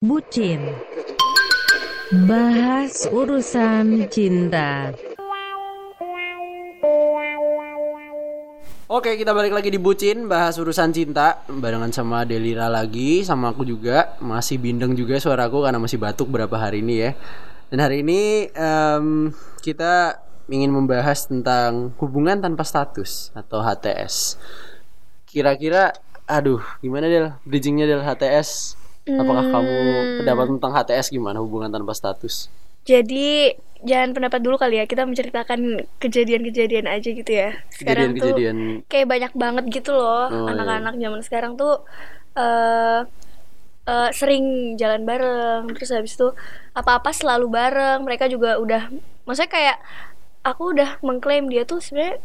Bucin 0.00 0.64
Bahas 2.24 3.04
urusan 3.12 4.08
cinta 4.08 4.96
Oke, 8.88 9.20
kita 9.20 9.36
balik 9.36 9.52
lagi 9.52 9.68
di 9.68 9.76
Bucin, 9.76 10.24
bahas 10.24 10.56
urusan 10.56 10.96
cinta 10.96 11.44
barengan 11.52 11.92
sama 11.92 12.24
Delira 12.24 12.72
lagi, 12.72 13.28
sama 13.28 13.52
aku 13.52 13.68
juga. 13.68 14.16
Masih 14.24 14.56
bindeng 14.56 14.96
juga 14.96 15.20
suaraku 15.20 15.68
karena 15.68 15.76
masih 15.76 16.00
batuk 16.00 16.32
berapa 16.32 16.56
hari 16.56 16.80
ini 16.80 17.04
ya. 17.04 17.12
Dan 17.68 17.84
hari 17.84 18.00
ini 18.00 18.48
em, 18.56 19.36
kita 19.60 20.16
ingin 20.48 20.72
membahas 20.72 21.28
tentang 21.28 21.92
hubungan 22.00 22.40
tanpa 22.40 22.64
status 22.64 23.36
atau 23.36 23.60
HTS. 23.60 24.40
Kira-kira, 25.28 25.92
aduh, 26.24 26.64
gimana 26.80 27.04
Del? 27.04 27.36
Bridgingnya 27.44 27.84
Del 27.84 28.00
HTS? 28.00 28.79
Apakah 29.12 29.44
kamu 29.44 29.74
pendapat 30.18 30.46
tentang 30.50 30.72
HTS 30.72 31.06
gimana 31.08 31.38
hubungan 31.38 31.68
tanpa 31.68 31.92
status? 31.92 32.46
Jadi 32.82 33.52
jangan 33.80 34.12
pendapat 34.12 34.40
dulu 34.40 34.56
kali 34.56 34.76
ya 34.76 34.84
kita 34.84 35.02
menceritakan 35.02 35.60
kejadian-kejadian 35.98 36.86
aja 36.86 37.08
gitu 37.08 37.28
ya. 37.28 37.56
Sekarang 37.70 38.12
Kejadian-kejadian. 38.12 38.56
tuh 38.78 38.88
kayak 38.88 39.06
banyak 39.06 39.32
banget 39.34 39.64
gitu 39.70 39.90
loh 39.92 40.28
Oh, 40.28 40.46
iya. 40.46 40.52
anak-anak 40.54 40.94
zaman 40.96 41.20
sekarang 41.20 41.52
tuh 41.54 41.80
eh 42.32 43.00
eh, 43.84 44.10
sering 44.12 44.44
jalan 44.76 45.02
bareng 45.02 45.64
terus 45.74 45.90
habis 45.90 46.14
itu 46.14 46.28
apa-apa 46.72 47.10
selalu 47.10 47.46
bareng. 47.48 48.04
Mereka 48.04 48.28
juga 48.28 48.56
udah 48.56 48.88
maksudnya 49.24 49.50
kayak 49.50 49.76
aku 50.40 50.72
udah 50.72 50.96
mengklaim 51.00 51.46
dia 51.46 51.64
tuh 51.64 51.80
sebenarnya 51.80 52.16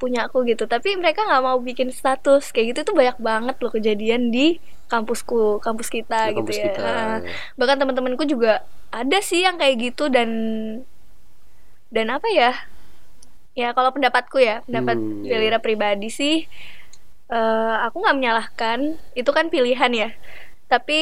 punya 0.00 0.18
aku 0.28 0.38
gitu. 0.50 0.64
Tapi 0.74 0.88
mereka 1.00 1.20
nggak 1.28 1.42
mau 1.46 1.58
bikin 1.68 1.88
status 1.98 2.42
kayak 2.54 2.66
gitu 2.76 2.80
tuh 2.92 2.94
banyak 3.00 3.16
banget 3.28 3.56
loh 3.62 3.70
kejadian 3.76 4.22
di 4.34 4.58
kampusku 4.92 5.58
kampus 5.64 5.88
kita 5.96 6.14
Di 6.24 6.30
gitu 6.36 6.36
kampus 6.36 6.58
ya. 6.62 6.64
kita, 6.64 6.82
Nah, 7.22 7.36
bahkan 7.58 7.76
teman-temanku 7.80 8.24
juga 8.28 8.62
ada 8.94 9.18
sih 9.28 9.42
yang 9.46 9.56
kayak 9.60 9.76
gitu 9.92 10.02
dan 10.14 10.30
dan 11.90 12.06
apa 12.12 12.28
ya? 12.30 12.50
Ya 13.56 13.72
kalau 13.76 13.90
pendapatku 13.94 14.36
ya 14.36 14.60
pendapat 14.68 15.00
Hmm, 15.00 15.24
iya. 15.24 15.40
Delira 15.40 15.58
pribadi 15.64 16.12
sih 16.12 16.44
eh, 17.32 17.74
aku 17.86 17.96
nggak 18.02 18.16
menyalahkan. 18.18 18.80
Itu 19.18 19.30
kan 19.36 19.46
pilihan 19.54 19.92
ya. 19.94 20.08
Tapi 20.72 20.94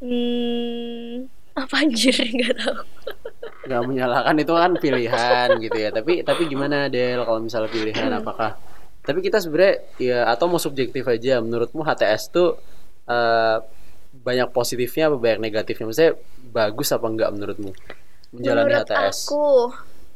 hmm, 0.00 1.28
apa 1.60 1.74
anjir 1.82 2.14
nggak 2.16 2.54
tahu 2.60 2.76
nggak 3.70 3.86
menyalahkan 3.86 4.34
itu 4.34 4.50
kan 4.50 4.72
pilihan 4.74 5.48
gitu 5.62 5.78
ya. 5.78 5.94
Tapi 5.94 6.26
tapi 6.26 6.50
gimana 6.50 6.90
Del 6.90 7.22
kalau 7.22 7.38
misalnya 7.38 7.70
pilihan 7.70 8.10
apakah? 8.10 8.58
Tapi 9.06 9.22
kita 9.22 9.38
sebenarnya 9.38 9.74
ya 10.02 10.18
atau 10.26 10.50
mau 10.50 10.58
subjektif 10.58 11.06
aja. 11.06 11.38
Menurutmu 11.38 11.86
HTS 11.86 12.34
tuh 12.34 12.58
eh, 13.06 13.58
banyak 14.10 14.50
positifnya 14.50 15.06
apa 15.06 15.16
banyak 15.22 15.38
negatifnya? 15.38 15.86
Maksudnya 15.86 16.12
bagus 16.50 16.90
apa 16.90 17.06
enggak 17.06 17.30
menurutmu? 17.30 17.70
Menjalani 18.34 18.66
menurut 18.66 18.90
HTS 18.90 19.30
aku 19.30 19.46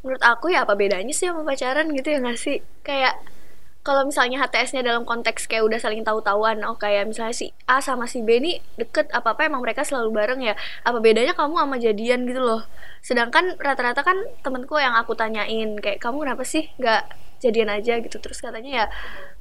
menurut 0.05 0.22
aku 0.27 0.46
ya 0.52 0.66
apa 0.66 0.74
bedanya 0.74 1.14
sih 1.14 1.30
sama 1.30 1.46
pacaran 1.46 1.86
gitu 1.94 2.08
ya 2.11 2.18
nggak 2.18 2.39
sih? 2.42 2.58
Kayak 2.83 3.22
kalau 3.84 4.08
misalnya 4.08 4.40
HTS-nya 4.40 4.80
dalam 4.80 5.04
konteks 5.04 5.44
kayak 5.44 5.68
udah 5.68 5.77
saling 5.77 6.00
tahu-tahuan 6.00 6.64
oh 6.64 6.72
kayak 6.80 7.04
misalnya 7.04 7.36
si 7.36 7.52
A 7.68 7.84
sama 7.84 8.08
si 8.08 8.24
B 8.24 8.40
ini 8.40 8.56
deket 8.80 9.12
apa 9.12 9.36
apa 9.36 9.44
emang 9.44 9.60
mereka 9.60 9.84
selalu 9.84 10.08
bareng 10.08 10.40
ya? 10.40 10.56
Apa 10.88 11.04
bedanya 11.04 11.36
kamu 11.36 11.60
sama 11.60 11.77
jadian 11.77 12.24
gitu 12.24 12.40
loh? 12.40 12.64
Sedangkan 13.05 13.60
rata-rata 13.60 14.00
kan 14.00 14.16
temenku 14.40 14.80
yang 14.80 14.96
aku 14.96 15.12
tanyain 15.12 15.77
kayak 15.77 16.00
kamu 16.00 16.24
kenapa 16.24 16.48
sih 16.48 16.72
nggak 16.80 17.12
jadian 17.44 17.68
aja? 17.68 18.00
gitu. 18.00 18.16
Terus 18.16 18.40
katanya 18.40 18.70
ya 18.72 18.86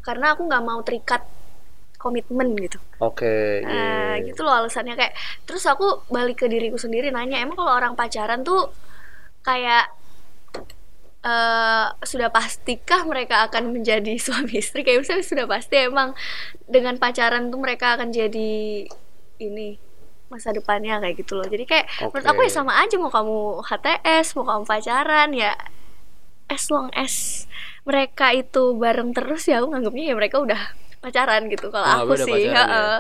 karena 0.04 0.36
aku 0.36 0.44
nggak 0.44 0.64
mau 0.68 0.84
terikat 0.84 1.24
komitmen 1.96 2.52
gitu. 2.60 2.84
Oke 3.00 3.64
Nah, 3.64 4.20
iya. 4.20 4.28
gitu 4.28 4.44
loh 4.44 4.60
alasannya. 4.60 5.00
Kayak 5.00 5.16
terus 5.48 5.64
aku 5.64 6.04
balik 6.12 6.44
ke 6.44 6.52
diriku 6.52 6.76
sendiri 6.76 7.16
nanya 7.16 7.40
emang 7.40 7.56
kalau 7.56 7.72
orang 7.80 7.96
pacaran 7.96 8.44
tuh 8.44 8.76
kayak 9.40 9.88
eh 11.24 11.88
sudah 12.04 12.28
pastikah 12.28 13.08
mereka 13.08 13.48
akan 13.48 13.72
menjadi 13.72 14.20
suami 14.26 14.60
istri 14.60 14.84
kayak 14.84 15.08
misalnya 15.08 15.24
sudah 15.24 15.46
pasti 15.48 15.76
emang 15.80 16.12
dengan 16.68 17.00
pacaran 17.00 17.48
tuh 17.48 17.60
mereka 17.60 17.96
akan 17.96 18.12
jadi 18.12 18.84
ini 19.40 19.80
masa 20.28 20.50
depannya 20.50 21.00
kayak 21.00 21.16
gitu 21.16 21.38
loh 21.38 21.46
jadi 21.46 21.64
kayak 21.64 21.86
menurut 22.10 22.26
aku 22.26 22.42
ya 22.42 22.52
sama 22.52 22.74
aja 22.82 22.96
mau 22.98 23.08
kamu 23.08 23.62
HTS 23.64 24.34
mau 24.36 24.44
kamu 24.44 24.64
pacaran 24.66 25.30
ya 25.32 25.54
as 26.50 26.68
long 26.68 26.90
as 26.92 27.46
mereka 27.86 28.34
itu 28.34 28.76
bareng 28.76 29.14
terus 29.14 29.48
ya 29.48 29.62
aku 29.62 29.72
nganggapnya 29.72 30.12
ya 30.12 30.16
mereka 30.18 30.42
udah 30.42 30.60
pacaran 31.00 31.48
gitu 31.48 31.70
kalau 31.70 31.86
Ah, 31.86 32.02
aku 32.02 32.18
sih 32.18 32.28
pacaran 32.28 32.50
ya. 32.50 32.66
heeh. 32.66 32.98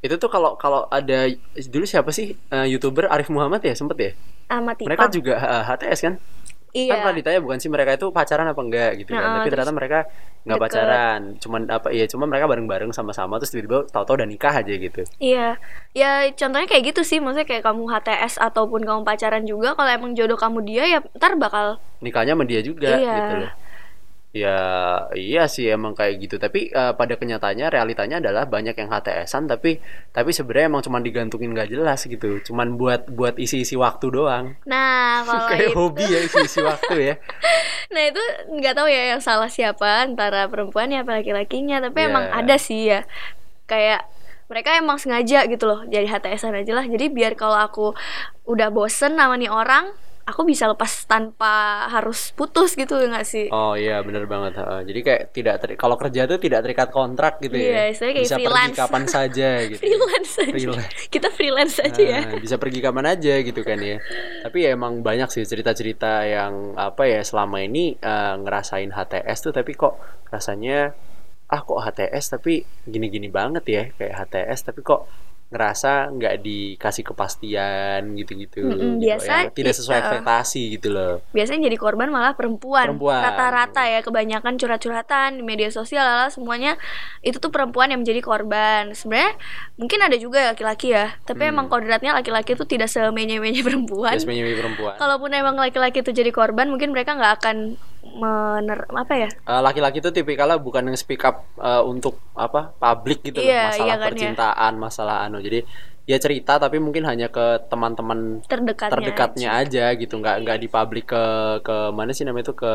itu 0.00 0.14
tuh 0.16 0.30
kalau 0.30 0.56
kalau 0.56 0.88
ada 0.88 1.28
dulu 1.68 1.84
siapa 1.84 2.08
sih 2.08 2.32
eh, 2.32 2.66
youtuber 2.68 3.04
Arif 3.10 3.28
Muhammad 3.28 3.60
ya 3.60 3.76
sempet 3.76 3.96
ya 3.98 4.10
Tipang. 4.78 4.88
mereka 4.88 5.04
juga 5.12 5.34
eh, 5.36 5.62
HTS 5.66 6.00
kan 6.06 6.14
kan 6.70 6.78
iya. 6.78 7.02
pernah 7.02 7.16
ditanya 7.18 7.40
bukan 7.42 7.58
sih 7.58 7.66
mereka 7.66 7.98
itu 7.98 8.06
pacaran 8.14 8.46
apa 8.46 8.60
enggak 8.62 8.90
gitu 9.02 9.10
kan. 9.10 9.22
Nah, 9.26 9.34
tapi 9.42 9.48
ternyata 9.50 9.74
mereka 9.74 9.98
nggak 10.46 10.58
pacaran. 10.62 11.20
Cuman 11.42 11.60
apa 11.66 11.88
ya 11.90 12.06
cuma 12.06 12.24
mereka 12.30 12.46
bareng-bareng 12.46 12.90
sama-sama 12.94 13.42
terus 13.42 13.50
tiba-tiba 13.50 13.90
tahu-tahu 13.90 14.22
udah 14.22 14.28
nikah 14.30 14.54
aja 14.54 14.70
gitu. 14.70 15.02
Iya, 15.18 15.58
ya 15.92 16.30
contohnya 16.32 16.70
kayak 16.70 16.94
gitu 16.94 17.02
sih, 17.02 17.18
maksudnya 17.18 17.44
kayak 17.44 17.66
kamu 17.66 17.90
HTS 17.90 18.38
ataupun 18.38 18.86
kamu 18.86 19.02
pacaran 19.02 19.42
juga, 19.42 19.74
kalau 19.74 19.90
emang 19.90 20.14
jodoh 20.14 20.38
kamu 20.38 20.58
dia 20.62 20.84
ya 20.86 20.98
ntar 21.18 21.34
bakal 21.34 21.82
nikahnya 22.00 22.32
sama 22.32 22.44
dia 22.48 22.60
juga 22.64 22.96
Iya. 22.96 23.16
gitu 23.16 23.34
loh 23.44 23.52
ya 24.30 24.58
iya 25.18 25.50
sih 25.50 25.66
emang 25.66 25.94
kayak 25.98 26.14
gitu. 26.22 26.36
Tapi 26.38 26.70
eh, 26.70 26.92
pada 26.94 27.14
kenyataannya 27.18 27.66
realitanya 27.66 28.22
adalah 28.22 28.46
banyak 28.46 28.78
yang 28.78 28.88
HTSan 28.88 29.50
tapi 29.50 29.82
tapi 30.14 30.30
sebenarnya 30.30 30.70
emang 30.70 30.82
cuman 30.86 31.02
digantungin 31.02 31.50
nggak 31.50 31.70
jelas 31.74 32.06
gitu. 32.06 32.38
Cuman 32.46 32.78
buat 32.78 33.10
buat 33.10 33.34
isi-isi 33.42 33.74
waktu 33.74 34.06
doang. 34.14 34.54
Nah, 34.66 35.22
kalau 35.26 35.44
kayak 35.50 35.70
itu, 35.70 35.76
hobi 35.76 36.04
ya 36.06 36.20
isi-isi 36.22 36.60
waktu 36.62 36.94
ya. 37.02 37.14
Nah 37.90 38.06
itu 38.06 38.22
nggak 38.54 38.74
tahu 38.78 38.86
ya 38.86 39.10
yang 39.16 39.18
salah 39.18 39.50
siapa 39.50 40.06
antara 40.06 40.46
perempuannya 40.46 41.02
apa 41.02 41.18
laki-lakinya, 41.18 41.82
tapi 41.82 42.06
Iya. 42.06 42.08
emang 42.14 42.24
ada 42.30 42.54
sih 42.54 42.86
ya, 42.86 43.02
kayak 43.66 44.06
mereka 44.46 44.78
emang 44.78 44.98
sengaja 44.98 45.42
gitu 45.50 45.66
loh 45.66 45.82
jadi 45.90 46.06
HTSan 46.06 46.54
aja 46.54 46.70
lah. 46.78 46.86
Jadi 46.86 47.10
biar 47.10 47.34
kalau 47.34 47.58
aku 47.58 47.94
udah 48.46 48.70
bosen 48.70 49.18
sama 49.18 49.34
nih 49.34 49.50
orang, 49.50 49.90
aku 50.30 50.42
bisa 50.42 50.64
lepas 50.64 51.04
tanpa 51.04 51.50
harus 51.86 52.30
putus 52.32 52.72
gitu 52.72 52.94
nggak 52.96 53.22
sih? 53.22 53.50
oh 53.50 53.74
iya 53.74 53.98
bener 54.00 54.24
banget 54.24 54.54
jadi 54.82 55.00
kayak 55.00 55.22
tidak 55.30 55.54
teri- 55.58 55.74
kalau 55.74 55.94
kerja 55.94 56.24
tuh 56.24 56.38
tidak 56.38 56.62
terikat 56.62 56.88
kontrak 56.88 57.38
gitu 57.38 57.52
ya 57.52 57.66
Iya, 57.66 57.82
istilahnya 57.90 58.14
kayak 58.14 58.24
bisa 58.24 58.36
freelance. 58.36 58.62
pergi 58.62 58.80
kapan 58.80 59.04
saja 59.04 59.48
gitu 59.64 59.80
freelance 59.84 60.32
aja. 60.36 60.52
Freelance. 60.52 60.94
Kita 61.06 61.28
freelance 61.28 61.76
aja 61.78 62.02
ya. 62.02 62.20
Nah, 62.22 62.38
bisa 62.38 62.56
pergi 62.56 62.78
kapan 62.78 63.06
aja 63.08 63.34
gitu 63.40 63.60
kan 63.60 63.78
ya. 63.78 63.96
Tapi 64.40 64.58
ya 64.60 64.70
emang 64.70 65.00
banyak 65.00 65.28
sih 65.28 65.42
cerita-cerita 65.42 66.22
yang 66.24 66.52
apa 66.74 67.02
ya 67.04 67.20
selama 67.20 67.58
ini 67.58 67.94
eh, 67.94 68.34
ngerasain 68.36 68.88
HTS 68.88 69.38
tuh 69.42 69.52
tapi 69.52 69.74
kok 69.74 69.98
rasanya 70.28 70.94
ah 71.46 71.60
kok 71.60 71.80
HTS 71.80 72.24
tapi 72.32 72.62
gini-gini 72.84 73.26
banget 73.26 73.64
ya 73.66 73.82
kayak 73.92 74.14
HTS 74.20 74.60
tapi 74.64 74.80
kok 74.80 75.10
ngerasa 75.50 76.14
nggak 76.14 76.34
dikasih 76.46 77.02
kepastian 77.02 78.14
gitu-gitu. 78.14 78.62
Mm-mm, 78.62 79.02
gitu. 79.02 79.10
biasa 79.10 79.50
Yang 79.50 79.54
tidak 79.58 79.74
sesuai 79.74 79.96
uh, 79.98 80.00
ekspektasi 80.06 80.62
gitu 80.78 80.88
loh. 80.94 81.14
biasanya 81.34 81.66
jadi 81.66 81.76
korban 81.76 82.08
malah 82.08 82.38
perempuan. 82.38 82.94
Rata-rata 82.94 83.82
ya 83.82 84.00
kebanyakan 84.00 84.54
curhat-curhatan 84.56 85.38
di 85.38 85.42
media 85.42 85.66
sosial 85.74 86.06
lah 86.06 86.30
semuanya 86.30 86.78
itu 87.26 87.42
tuh 87.42 87.50
perempuan 87.50 87.90
yang 87.90 88.06
menjadi 88.06 88.22
korban. 88.22 88.94
Sebenarnya 88.94 89.34
mungkin 89.74 89.98
ada 89.98 90.14
juga 90.14 90.54
laki-laki 90.54 90.94
ya, 90.94 91.18
tapi 91.26 91.50
Hmm. 91.50 91.58
emang 91.58 91.66
kodratnya 91.66 92.14
laki-laki 92.14 92.54
itu 92.54 92.62
tidak 92.62 92.86
semenye-menye 92.86 93.66
perempuan. 93.66 94.22
Biasanya 94.22 94.54
perempuan. 94.54 94.94
Kalaupun 95.02 95.30
emang 95.34 95.58
laki-laki 95.58 96.06
itu 96.06 96.14
jadi 96.14 96.30
korban, 96.30 96.70
mungkin 96.70 96.94
mereka 96.94 97.18
nggak 97.18 97.42
akan 97.42 97.56
mener 98.02 98.78
apa 98.88 99.14
ya? 99.14 99.28
Eh, 99.30 99.60
laki-laki 99.60 99.98
tuh 100.00 100.12
tipikalnya 100.14 100.56
bukan 100.56 100.88
yang 100.88 100.96
speak 100.96 101.22
up 101.26 101.44
eh, 101.60 101.82
untuk 101.84 102.16
apa 102.36 102.72
publik 102.80 103.20
gitu 103.26 103.40
loh 103.44 103.50
Iya, 103.50 103.62
masalah 103.70 103.86
iya 103.86 103.94
kan 103.96 104.00
ya. 104.00 104.08
percintaan 104.08 104.72
masalah 104.80 105.16
anu 105.28 105.38
jadi 105.44 105.60
ya 106.08 106.18
cerita 106.18 106.58
tapi 106.58 106.82
mungkin 106.82 107.06
hanya 107.06 107.30
ke 107.30 107.70
teman-teman 107.70 108.42
Terdekatnya. 108.50 108.90
terdekatnya 108.90 109.48
aja 109.62 109.84
gitu 109.94 110.18
nggak 110.18 110.36
nggak 110.42 110.58
di 110.58 110.66
publik 110.66 111.06
ke 111.12 111.24
ke 111.62 111.76
mana 111.94 112.10
sih 112.10 112.26
namanya 112.26 112.50
itu 112.50 112.54
ke 112.58 112.72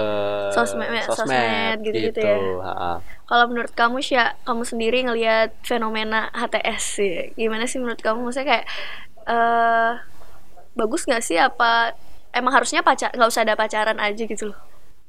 Sosmed- 0.55 1.03
sosmed 1.03 1.77
gitu-gitu 1.83 2.19
ya. 2.23 2.37
ha-ha. 2.63 2.93
Kalau 3.25 3.45
menurut 3.49 3.73
kamu 3.73 3.97
sih, 4.05 4.15
kamu 4.45 4.63
sendiri 4.63 4.97
ngelihat 5.03 5.49
fenomena 5.65 6.29
HTS 6.31 7.01
sih, 7.01 7.33
gimana 7.35 7.65
sih 7.65 7.81
menurut 7.81 7.99
kamu? 7.99 8.23
Maksudnya 8.29 8.47
kayak 8.53 8.65
eh 9.25 9.91
bagus 10.77 11.01
nggak 11.09 11.23
sih 11.25 11.37
apa 11.41 11.95
emang 12.35 12.53
harusnya 12.53 12.85
pacar 12.85 13.09
nggak 13.15 13.29
usah 13.31 13.43
ada 13.43 13.55
pacaran 13.57 13.97
aja 13.99 14.23
gitu 14.23 14.53
loh? 14.53 14.57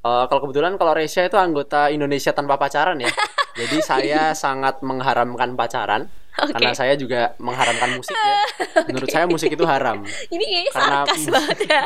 Eh, 0.06 0.24
kalau 0.30 0.40
kebetulan 0.46 0.72
kalau 0.78 0.92
Resya 0.94 1.26
itu 1.26 1.34
anggota 1.34 1.90
Indonesia 1.90 2.30
tanpa 2.30 2.54
pacaran 2.54 2.98
ya. 3.02 3.10
Jadi 3.60 3.76
saya 3.82 4.22
sangat 4.36 4.84
mengharamkan 4.86 5.58
pacaran. 5.58 6.06
Oke. 6.36 6.52
karena 6.52 6.76
saya 6.76 6.92
juga 7.00 7.32
mengharamkan 7.40 7.96
musik 7.96 8.12
ya. 8.12 8.36
Menurut 8.92 9.08
saya 9.08 9.24
musik 9.24 9.56
itu 9.56 9.64
haram. 9.64 10.04
Ini 10.04 10.44
kayaknya 10.44 10.72
Karena- 10.76 10.92
sarkas 11.08 11.22
banget 11.32 11.58
ya. 11.64 11.82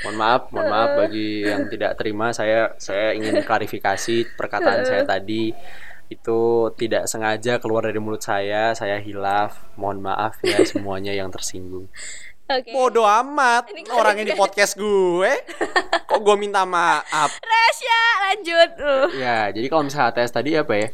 mohon 0.08 0.16
maaf 0.16 0.42
mohon 0.48 0.68
maaf 0.72 0.90
bagi 0.96 1.44
yang 1.44 1.68
tidak 1.68 2.00
terima. 2.00 2.32
Saya 2.32 2.72
saya 2.80 3.12
ingin 3.12 3.44
klarifikasi 3.44 4.32
perkataan 4.32 4.88
saya 4.88 5.04
tadi. 5.04 5.52
Itu 6.08 6.72
tidak 6.80 7.04
sengaja 7.04 7.60
keluar 7.60 7.84
dari 7.84 8.00
mulut 8.00 8.24
saya, 8.24 8.72
saya 8.72 8.96
hilaf. 8.96 9.60
Mohon 9.76 10.08
maaf 10.08 10.40
ya 10.40 10.64
semuanya 10.64 11.12
yang 11.12 11.28
tersinggung. 11.28 11.92
Oke. 12.44 12.76
Bodoh 12.76 13.08
amat 13.08 13.72
Ini 13.72 13.88
orang 13.88 14.20
ini 14.20 14.36
podcast 14.36 14.76
gue. 14.76 15.32
Kok 16.04 16.20
gue 16.20 16.36
minta 16.36 16.68
maaf? 16.68 17.32
Resya 17.50 18.00
lanjut. 18.28 18.70
Uh. 18.76 19.08
Ya, 19.16 19.48
jadi 19.48 19.66
kalau 19.72 19.88
misalnya 19.88 20.12
HTS 20.12 20.30
tadi 20.30 20.50
apa 20.52 20.72
ya? 20.76 20.88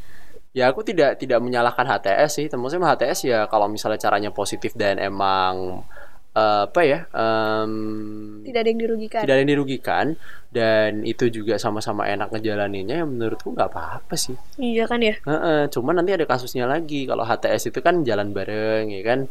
Ya 0.51 0.65
aku 0.71 0.83
tidak 0.83 1.19
tidak 1.19 1.43
menyalahkan 1.43 1.87
HTS 1.87 2.31
sih. 2.39 2.47
Maksudnya 2.47 2.87
HTS 2.87 3.19
ya 3.27 3.39
kalau 3.51 3.67
misalnya 3.67 3.99
caranya 3.99 4.31
positif 4.31 4.79
dan 4.79 5.03
emang 5.03 5.83
eh, 6.35 6.63
apa 6.71 6.81
ya? 6.87 7.11
em, 7.11 7.73
Tidak 8.47 8.61
ada 8.63 8.71
yang 8.71 8.81
dirugikan. 8.83 9.21
tidak 9.27 9.35
ada 9.35 9.43
yang 9.43 9.51
dirugikan 9.51 10.07
dan 10.55 11.03
itu 11.03 11.31
juga 11.31 11.59
sama-sama 11.59 12.07
enak 12.07 12.31
ngejalaninnya 12.31 13.03
ya 13.03 13.07
menurutku 13.07 13.55
nggak 13.55 13.71
apa-apa 13.71 14.15
sih. 14.15 14.35
Iya 14.55 14.87
kan 14.87 15.03
ya? 15.03 15.19
Heeh, 15.23 15.67
cuman 15.71 15.99
nanti 15.99 16.15
ada 16.15 16.27
kasusnya 16.27 16.71
lagi 16.71 17.07
kalau 17.11 17.27
HTS 17.27 17.75
itu 17.75 17.79
kan 17.83 18.07
jalan 18.07 18.31
bareng 18.31 18.91
ya 18.91 19.03
kan 19.03 19.27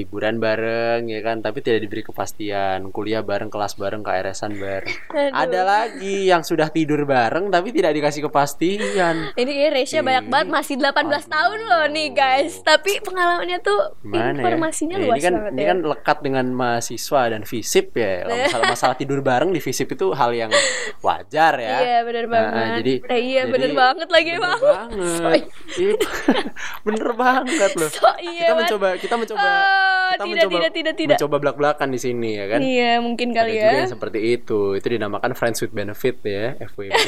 liburan 0.00 0.36
bareng 0.36 1.06
ya 1.06 1.20
kan? 1.20 1.38
Tapi 1.38 1.60
tidak 1.60 1.80
diberi 1.82 2.02
kepastian. 2.02 2.88
Kuliah 2.88 3.20
bareng 3.20 3.46
kelas 3.46 3.74
bareng 3.74 4.00
KRS-an 4.00 4.56
bareng. 4.56 4.96
Aduh. 5.10 5.32
ada 5.32 5.60
lagi 5.62 6.24
yang 6.24 6.40
sudah 6.40 6.68
tidur 6.68 7.04
bareng 7.04 7.48
tapi 7.48 7.70
tidak 7.70 7.92
dikasih 7.92 8.24
kepastian. 8.24 9.30
Ini 9.32 9.50
kayak 9.50 9.72
Resya 9.74 10.00
banyak 10.00 10.26
banget. 10.26 10.48
Masih 10.50 10.76
18 10.76 10.96
tahun 11.26 11.60
loh 11.62 11.84
nih 11.86 12.08
guys. 12.10 12.60
Tapi 12.60 13.00
pengalamannya 13.00 13.58
tuh 13.60 14.00
Gimana 14.00 14.34
informasinya 14.34 14.96
ya? 14.96 15.00
Ya, 15.00 15.06
luas 15.06 15.14
ini 15.14 15.22
kan 15.22 15.34
banget 15.36 15.52
ini 15.52 15.60
ya. 15.60 15.66
kan 15.66 15.78
lekat 15.86 16.18
dengan 16.20 16.46
mahasiswa 16.50 17.22
dan 17.28 17.42
FISIP 17.42 17.86
ya. 17.94 18.12
Kalau 18.22 18.34
masalah 18.46 18.66
masalah 18.70 18.96
tidur 18.96 19.20
bareng 19.20 19.50
di 19.50 19.60
FISIP 19.60 19.92
itu 19.92 20.10
hal 20.10 20.32
yang 20.32 20.50
wajar 20.98 21.54
ya. 21.56 21.76
Iya 21.78 21.98
bener 22.02 22.24
Nah, 22.24 22.32
banget. 22.32 22.72
jadi 22.78 22.94
Eh, 23.06 23.20
iya 23.20 23.42
jadi- 23.42 23.50
bener 23.50 23.70
banget 23.74 24.08
lagi 24.08 24.30
bener 24.30 24.40
emang. 24.40 24.58
banget. 24.58 25.42
Iya, 25.72 25.94
bener 26.86 27.08
banget 27.14 27.70
loh. 27.74 27.90
So 27.90 28.08
iya 28.18 28.42
kita 28.42 28.54
mencoba 28.56 28.88
kita 28.96 29.14
mencoba 29.14 29.40
Oh, 29.42 29.89
kita 30.10 30.20
tidak, 30.20 30.28
mencoba 30.40 30.50
tidak, 30.52 30.72
tidak, 30.72 30.94
tidak. 30.94 31.16
mencoba 31.16 31.36
belak 31.38 31.56
belakan 31.56 31.88
di 31.88 31.98
sini 31.98 32.30
ya 32.32 32.44
kan 32.46 32.60
Iya 32.60 32.92
mungkin 32.98 33.28
ada 33.28 33.36
kali 33.36 33.52
juga 33.52 33.64
ya. 33.64 33.78
yang 33.78 33.90
seperti 33.90 34.18
itu 34.32 34.60
itu 34.74 34.86
dinamakan 34.88 35.32
friends 35.32 35.58
with 35.58 35.70
benefit 35.70 36.16
ya 36.20 36.46
FWB 36.60 37.06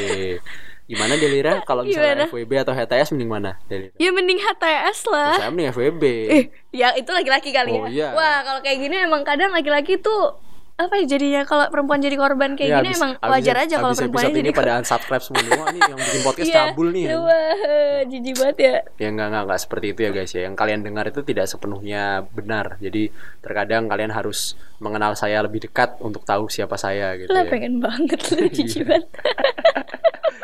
gimana 0.85 1.15
Delira 1.15 1.53
kalau 1.69 1.83
misalnya 1.83 2.15
Gimana? 2.19 2.29
FWB 2.29 2.53
atau 2.59 2.73
HTS 2.73 3.09
mending 3.13 3.31
mana 3.31 3.51
Delira 3.65 3.95
Ya 3.97 4.11
mending 4.11 4.39
HTS 4.39 4.99
lah. 5.07 5.35
saya 5.37 5.49
mending 5.49 5.71
FWB 5.71 6.03
Eh, 6.29 6.45
ya 6.71 6.93
itu 6.93 7.09
laki-laki 7.09 7.51
kali 7.51 7.71
Oh, 7.73 7.85
ya. 7.85 7.89
iya. 7.89 8.09
Wah, 8.13 8.43
kalau 8.43 8.61
kayak 8.61 8.79
gini 8.79 8.97
emang 9.01 9.23
kadang 9.23 9.51
laki-laki 9.51 9.97
tuh 9.97 10.37
apa 10.75 10.99
ya 10.99 11.05
jadinya 11.07 11.43
kalau 11.43 11.69
perempuan 11.69 11.99
jadi 11.99 12.17
korban 12.17 12.53
kayak 12.53 12.67
Ya, 12.67 12.77
gini 12.81 12.91
abis- 12.91 12.99
emang 12.99 13.13
abis- 13.15 13.31
wajar 13.31 13.57
aja 13.61 13.77
kalau 13.77 13.95
perempuan 13.95 14.25
jadi 14.27 14.41
ini 14.41 14.51
pada 14.51 14.73
unsubscribe 14.77 15.23
semua 15.23 15.43
nih 15.69 15.81
yang 15.81 15.97
bikin 15.97 16.21
podcast 16.27 16.49
Iya. 16.49 16.57
cabul 16.67 16.87
nih 16.91 17.03
ya. 17.03 17.11
Wah, 17.23 18.01
jijik 18.05 18.35
banget 18.37 18.57
ya. 18.59 18.77
ya 18.97 19.09
enggak, 19.09 19.27
enggak 19.29 19.43
enggak 19.45 19.61
seperti 19.61 19.87
itu 19.89 20.01
ya 20.01 20.11
guys 20.11 20.31
ya 20.31 20.43
yang 20.43 20.55
kalian 20.55 20.81
dengar 20.81 21.05
itu 21.07 21.21
tidak 21.23 21.47
sepenuhnya 21.47 22.03
benar 22.29 22.67
jadi 22.79 23.03
terkadang 23.39 23.87
kalian 23.87 24.11
harus 24.11 24.39
mengenal 24.77 25.13
saya 25.13 25.39
lebih 25.41 25.63
dekat 25.63 25.95
untuk 25.99 26.23
tahu 26.23 26.49
siapa 26.49 26.75
saya 26.75 27.15
gitu 27.17 27.31
Lah 27.31 27.43
ya 27.43 27.49
pengen 27.49 27.79
banget 27.79 28.19
lu 28.33 28.49
jijik 28.57 28.83
banget. 28.83 29.07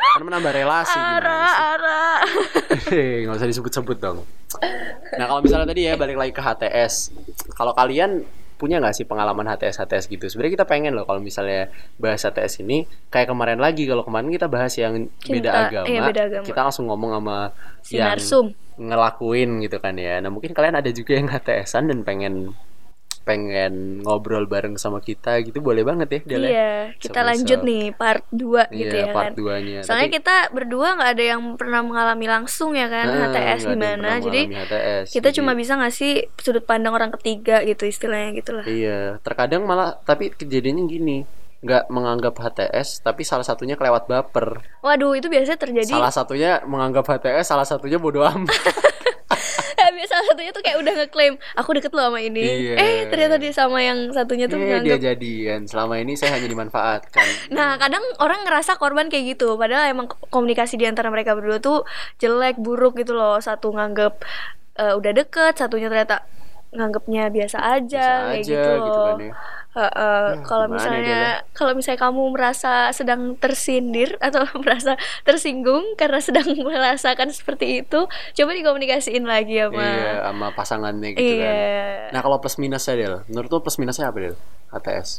karena 0.09 0.23
menambah 0.25 0.53
relasi 0.53 0.95
Ara, 0.95 1.41
ara. 1.75 2.03
Nggak 2.87 3.35
usah 3.35 3.47
disebut-sebut 3.47 3.97
dong. 3.97 4.23
Nah 5.11 5.25
kalau 5.25 5.41
misalnya 5.41 5.67
tadi 5.67 5.81
ya 5.83 5.93
balik 5.93 6.15
lagi 6.15 6.31
ke 6.31 6.39
HTS, 6.39 7.11
kalau 7.51 7.73
kalian 7.73 8.23
punya 8.59 8.83
nggak 8.83 8.91
sih 8.91 9.07
pengalaman 9.07 9.47
HTS 9.55 9.87
HTS 9.87 10.11
gitu? 10.11 10.27
Sebenarnya 10.27 10.59
kita 10.59 10.65
pengen 10.67 10.91
loh 10.91 11.07
kalau 11.07 11.23
misalnya 11.23 11.71
bahas 11.95 12.27
HTS 12.27 12.67
ini 12.67 12.83
kayak 13.07 13.31
kemarin 13.31 13.55
lagi. 13.63 13.87
Kalau 13.87 14.03
kemarin 14.03 14.27
kita 14.27 14.51
bahas 14.51 14.75
yang 14.75 15.07
beda 15.23 15.23
Cinta, 15.23 15.61
agama, 15.71 15.85
iya, 15.87 15.99
beda 16.03 16.21
agama. 16.27 16.45
kita 16.45 16.59
langsung 16.67 16.85
ngomong 16.91 17.11
sama 17.15 17.37
Si 17.79 17.95
yang 17.95 18.19
ngelakuin 18.75 19.63
gitu 19.63 19.79
kan 19.79 19.95
ya. 19.95 20.19
Nah 20.19 20.27
mungkin 20.27 20.51
kalian 20.51 20.75
ada 20.75 20.91
juga 20.91 21.15
yang 21.15 21.31
HTSan 21.31 21.87
dan 21.87 22.03
pengen 22.03 22.51
pengen 23.21 24.01
ngobrol 24.01 24.43
bareng 24.43 24.73
sama 24.73 24.99
kita 24.99 25.37
gitu 25.41 25.59
boleh 25.59 25.81
banget 25.81 26.07
ya 26.09 26.19
Del 26.25 26.41
ya? 26.41 26.49
Iya, 26.49 26.71
kita 26.97 27.13
Sebisa- 27.15 27.27
lanjut 27.27 27.59
nih 27.61 27.83
part 27.91 28.23
2 28.29 28.61
gitu 28.69 28.95
Iya, 28.95 29.05
ya 29.05 29.13
part 29.13 29.25
kan. 29.27 29.37
2-nya. 29.37 29.79
Soalnya 29.81 30.07
Tapi- 30.07 30.17
kita 30.17 30.35
berdua 30.49 30.87
nggak 30.95 31.11
ada 31.13 31.23
yang 31.27 31.41
pernah 31.53 31.81
mengalami 31.81 32.25
langsung 32.25 32.73
ya 32.73 32.85
kan 32.85 33.05
Ah, 33.05 33.17
HTS 33.27 33.61
gimana. 33.67 34.09
Jadi 34.17 34.41
HTS, 34.49 35.05
kita 35.11 35.29
jadi- 35.29 35.37
cuma 35.37 35.51
bisa 35.53 35.73
ngasih 35.75 36.11
sudut 36.35 36.63
pandang 36.63 36.91
orang 36.91 37.13
ketiga 37.13 37.61
gitu 37.61 37.83
istilahnya 37.83 38.33
gitulah. 38.33 38.65
Iya, 38.65 39.17
terkadang 39.19 39.63
malah 39.63 39.99
tapi 39.99 40.31
kejadiannya 40.31 40.85
gini, 40.85 41.17
nggak 41.59 41.87
menganggap 41.87 42.33
HTS, 42.33 42.99
tapi 42.99 43.21
salah 43.21 43.43
satunya 43.43 43.75
kelewat 43.75 44.07
baper. 44.07 44.63
Waduh, 44.79 45.11
itu 45.13 45.27
biasanya 45.27 45.59
terjadi 45.59 45.91
Salah 45.91 46.09
satunya 46.09 46.63
menganggap 46.63 47.03
HTS, 47.05 47.45
salah 47.45 47.67
satunya 47.67 47.99
bodoh 47.99 48.23
amat. 48.23 48.47
biasa 50.19 50.35
satunya 50.35 50.51
tuh 50.51 50.63
kayak 50.63 50.77
udah 50.83 50.93
ngeklaim 50.99 51.33
aku 51.55 51.69
deket 51.79 51.91
loh 51.95 52.11
sama 52.11 52.19
ini. 52.19 52.43
Iya. 52.43 52.73
Eh, 52.75 52.99
ternyata 53.07 53.35
dia 53.39 53.53
sama 53.55 53.79
yang 53.79 54.11
satunya 54.11 54.45
tuh 54.51 54.59
Eh, 54.59 54.83
dia 54.83 54.99
jadian. 54.99 55.63
Selama 55.63 55.95
ini 55.95 56.19
saya 56.19 56.35
hanya 56.35 56.51
dimanfaatkan. 56.51 57.55
Nah, 57.55 57.79
kadang 57.79 58.03
orang 58.19 58.43
ngerasa 58.43 58.75
korban 58.75 59.07
kayak 59.07 59.39
gitu, 59.39 59.55
padahal 59.55 59.87
emang 59.87 60.11
komunikasi 60.27 60.75
di 60.75 60.85
antara 60.85 61.07
mereka 61.07 61.33
berdua 61.39 61.63
tuh 61.63 61.87
jelek, 62.19 62.59
buruk 62.59 62.99
gitu 62.99 63.15
loh. 63.15 63.39
Satu 63.39 63.71
nganggep 63.71 64.19
eh, 64.79 64.93
udah 64.99 65.11
deket, 65.15 65.55
satunya 65.55 65.87
ternyata 65.87 66.27
nganggepnya 66.69 67.23
biasa 67.29 67.57
aja, 67.57 68.07
Biasa 68.07 68.27
kayak 68.29 68.41
aja 68.41 68.53
gitu 68.53 68.69
loh. 68.69 68.85
gitu 68.85 68.99
kan 69.01 69.17
ya. 69.21 69.33
Heeh, 69.69 70.25
kalau 70.49 70.65
gimana 70.65 70.73
ya, 70.73 70.73
misalnya 70.73 71.21
kalau 71.53 71.71
misalnya 71.77 72.01
kamu 72.01 72.23
merasa 72.33 72.73
sedang 72.89 73.21
tersindir 73.37 74.17
atau 74.27 74.41
merasa 74.57 74.97
tersinggung 75.21 75.93
karena 75.93 76.17
sedang 76.17 76.45
merasakan 76.67 77.29
seperti 77.29 77.85
itu, 77.85 77.99
coba 78.09 78.51
dikomunikasiin 78.51 79.25
lagi 79.29 79.61
sama 79.61 79.77
Iya, 79.81 80.13
sama 80.25 80.47
pasangannya 80.53 81.09
gitu 81.13 81.33
kan. 81.37 81.53
Iya. 81.53 82.09
Nah, 82.13 82.21
kalau 82.21 82.37
plus 82.41 82.57
minusnya 82.57 82.93
Del, 82.97 83.15
menurut 83.29 83.49
lu 83.49 83.59
plus 83.61 83.77
minusnya 83.77 84.09
apa 84.09 84.17
Del? 84.19 84.35
HTS. 84.69 85.09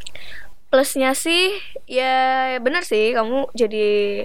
Plusnya 0.70 1.18
sih 1.18 1.50
ya 1.90 2.54
benar 2.62 2.86
sih 2.86 3.10
kamu 3.10 3.50
jadi 3.54 4.22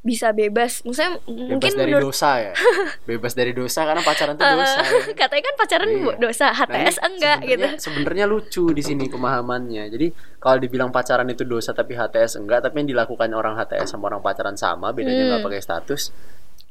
bisa 0.00 0.30
bebas. 0.30 0.80
Maksudnya 0.82 1.18
Bebas 1.18 1.48
mungkin 1.50 1.70
dari 1.72 1.90
menurut 1.90 2.04
dosa 2.08 2.30
ya. 2.40 2.52
Bebas 3.10 3.32
dari 3.32 3.50
dosa 3.50 3.80
karena 3.82 4.00
pacaran 4.00 4.34
tuh 4.34 4.44
Eh, 4.44 4.54
dosa. 4.54 4.78
ya. 4.78 4.90
katanya 5.22 5.42
kan 5.44 5.54
pacaran 5.56 5.88
Iya. 5.88 6.14
dosa, 6.16 6.46
Nah, 6.46 6.56
HTS 6.56 6.96
enggak 7.02 7.38
gitu. 7.44 7.66
sebenarnya- 7.80 8.26
lucu 8.26 8.64
di 8.70 8.80
sini 8.80 9.04
pemahamannya. 9.06 9.84
Jadi 9.88 10.06
kalau 10.36 10.56
dibilang 10.56 10.88
pacaran 10.88 11.26
itu 11.26 11.42
dosa 11.42 11.72
tapi 11.72 11.92
HTS 11.92 12.38
enggak, 12.38 12.62
tapi 12.62 12.80
yang 12.80 12.88
dilakukan 12.90 13.26
orang 13.30 13.54
HTS 13.54 13.90
sama 13.90 14.06
orang 14.06 14.20
pacaran 14.20 14.54
sama, 14.54 14.90
bedanya 14.90 15.24
nggak 15.26 15.40
Hmm. 15.40 15.46
pakai 15.46 15.60
status. 15.60 16.02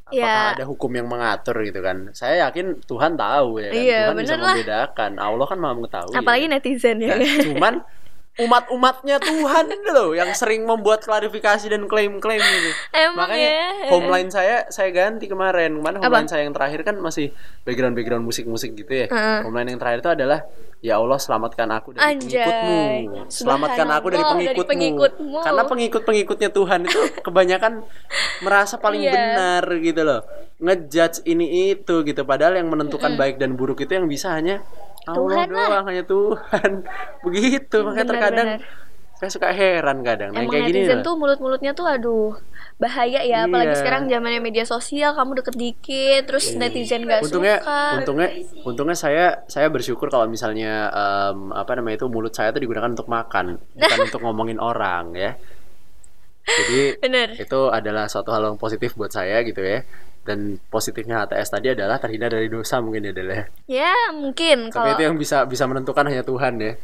Apakah 0.08 0.24
Ya. 0.24 0.56
ada 0.56 0.64
hukum 0.64 0.88
yang 0.90 1.04
mengatur 1.04 1.60
gitu 1.62 1.84
kan? 1.84 2.08
Saya 2.14 2.48
yakin 2.48 2.80
Tuhan 2.82 3.20
tahu 3.20 3.60
ya 3.60 3.68
kan. 3.68 3.76
Iya, 3.76 4.00
Tuhan 4.08 4.16
bisa 4.18 4.36
lah. 4.36 4.56
membedakan. 4.56 5.12
Allah 5.20 5.46
kan 5.46 5.58
maha 5.58 5.74
mengetahui. 5.76 6.16
Apalagi 6.16 6.46
ya. 6.48 6.52
netizen 6.56 6.98
ya. 6.98 7.12
Nah, 7.12 7.28
cuman 7.44 7.74
umat-umatnya 8.38 9.18
Tuhan 9.18 9.66
itu 9.68 9.90
loh 9.90 10.14
yang 10.14 10.30
sering 10.32 10.62
membuat 10.62 11.02
klarifikasi 11.02 11.66
dan 11.66 11.86
klaim-klaim 11.86 12.38
gitu. 12.38 12.70
Emang 12.92 13.26
Makanya 13.26 13.50
ya. 13.50 13.68
homeline 13.90 14.30
saya 14.30 14.58
saya 14.70 14.90
ganti 14.90 15.26
kemarin. 15.26 15.74
Kemarin 15.76 15.98
Apa? 15.98 16.06
homeline 16.06 16.30
saya 16.30 16.42
yang 16.46 16.54
terakhir 16.54 16.82
kan 16.82 16.96
masih 16.98 17.34
background-background 17.64 18.22
musik-musik 18.22 18.74
gitu 18.74 18.94
ya. 18.94 19.08
Heeh. 19.10 19.40
Homeline 19.42 19.74
yang 19.74 19.80
terakhir 19.80 20.00
itu 20.00 20.12
adalah 20.14 20.40
ya 20.78 21.02
Allah 21.02 21.18
selamatkan 21.18 21.66
aku 21.72 21.90
dari 21.92 22.06
Anjay. 22.08 22.46
pengikutmu. 22.46 22.80
Selamatkan 23.28 23.88
aku 23.90 24.08
dari 24.08 24.22
Subhanallah, 24.22 24.38
dari 24.46 24.62
pengikutmu. 24.62 24.70
pengikutmu. 24.70 25.38
Karena 25.42 25.64
pengikut-pengikutnya 25.66 26.50
Tuhan 26.52 26.80
itu 26.86 27.00
kebanyakan 27.26 27.74
merasa 28.42 28.76
paling 28.78 29.02
Iya. 29.02 29.12
benar 29.12 29.64
gitu 29.82 30.02
loh. 30.02 30.22
Ngejudge 30.58 31.26
ini 31.26 31.74
itu 31.74 32.02
gitu 32.02 32.22
padahal 32.22 32.54
yang 32.56 32.70
menentukan 32.70 33.14
Mm-mm. 33.14 33.22
baik 33.22 33.36
dan 33.38 33.54
buruk 33.54 33.78
itu 33.80 33.94
yang 33.94 34.06
bisa 34.06 34.30
hanya 34.30 34.62
Allah 35.08 35.18
Tuhan 35.18 35.48
lah. 35.48 35.68
doang, 35.70 35.86
hanya 35.86 36.04
Tuhan. 36.04 36.72
Begitu, 37.26 37.78
makanya 37.80 37.98
Benar, 38.00 38.12
terkadang 38.12 38.48
benar. 38.54 38.86
saya 39.16 39.30
suka 39.30 39.50
heran 39.50 39.98
kadang. 40.02 40.30
Nah, 40.30 40.40
Emang 40.40 40.52
kayak 40.52 40.66
gini 40.66 40.78
netizen 40.80 40.98
loh. 40.98 41.04
tuh 41.04 41.14
mulut-mulutnya 41.16 41.72
tuh 41.74 41.86
aduh 41.86 42.32
bahaya 42.78 43.20
ya 43.22 43.44
apalagi 43.44 43.74
Iya. 43.74 43.80
sekarang 43.82 44.06
zamannya 44.06 44.38
media 44.40 44.62
sosial 44.64 45.12
kamu 45.12 45.42
deket 45.42 45.56
dikit 45.56 46.22
terus 46.24 46.54
netizen 46.54 47.02
gak 47.04 47.26
untungnya 47.26 47.58
suka 47.58 47.82
untungnya 47.98 48.30
untungnya 48.62 48.94
saya 48.96 49.26
saya 49.48 49.66
bersyukur 49.68 50.08
kalau 50.08 50.30
misalnya 50.30 50.86
em, 50.88 51.50
apa 51.52 51.74
namanya 51.74 51.98
itu 51.98 52.06
mulut 52.06 52.30
saya 52.32 52.54
itu 52.54 52.62
digunakan 52.62 52.86
untuk 52.88 53.10
makan 53.10 53.58
bukan 53.74 54.00
untuk 54.06 54.22
ngomongin 54.22 54.62
orang 54.62 55.10
ya 55.12 55.34
jadi 56.46 56.82
bener 56.98 57.28
itu 57.36 57.60
adalah 57.68 58.06
suatu 58.06 58.30
hal 58.30 58.46
yang 58.46 58.56
positif 58.56 58.94
buat 58.94 59.10
saya 59.10 59.42
gitu 59.42 59.60
ya 59.60 59.82
dan 60.28 60.60
positifnya 60.68 61.24
HTS 61.24 61.56
tadi 61.56 61.72
adalah 61.72 61.96
terhindar 62.04 62.36
dari 62.36 62.52
dosa 62.52 62.84
mungkin 62.84 63.08
ya 63.08 63.14
Del 63.16 63.32
ya. 63.32 63.44
Ya 63.72 63.96
mungkin. 64.12 64.68
Tapi 64.68 64.76
kalau 64.76 64.92
itu 64.92 65.04
yang 65.08 65.16
bisa 65.16 65.48
bisa 65.48 65.64
menentukan 65.64 66.04
hanya 66.04 66.28
Tuhan 66.28 66.60
ya. 66.60 66.76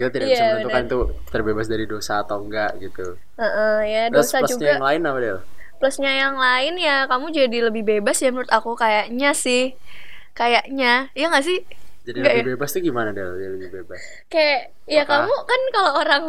Kita 0.00 0.08
tidak 0.08 0.26
bisa 0.32 0.40
Iya, 0.40 0.50
menentukan 0.56 0.82
itu 0.88 0.98
terbebas 1.28 1.66
dari 1.68 1.84
dosa 1.84 2.24
atau 2.24 2.40
enggak 2.40 2.80
gitu. 2.80 3.20
Heeh, 3.36 3.76
ya 3.84 4.02
terus 4.08 4.32
dosa 4.32 4.40
plusnya 4.40 4.56
juga. 4.56 4.72
yang 4.72 4.84
lain 4.88 5.00
apa 5.04 5.18
Del? 5.20 5.38
Plusnya 5.76 6.12
yang 6.16 6.34
lain 6.40 6.72
ya 6.80 6.96
kamu 7.04 7.26
jadi 7.36 7.58
lebih 7.68 7.82
bebas 7.84 8.16
ya 8.24 8.32
menurut 8.32 8.48
aku 8.48 8.72
kayaknya 8.72 9.36
sih. 9.36 9.76
Kayaknya. 10.32 11.12
Ya 11.12 11.24
nggak 11.28 11.44
sih 11.44 11.60
Jadi 12.06 12.16
Enggak 12.16 12.34
lebih 12.36 12.54
bebas 12.54 12.70
tuh 12.70 12.80
gimana 12.80 13.10
Del? 13.10 13.34
Jadi 13.34 13.50
lebih 13.56 13.70
bebas. 13.76 14.00
kayak 14.26 14.60
ya 14.84 15.02
Apakah- 15.02 15.26
kamu 15.26 15.36
kan 15.42 15.60
kalau 15.68 15.92
orang 15.96 16.22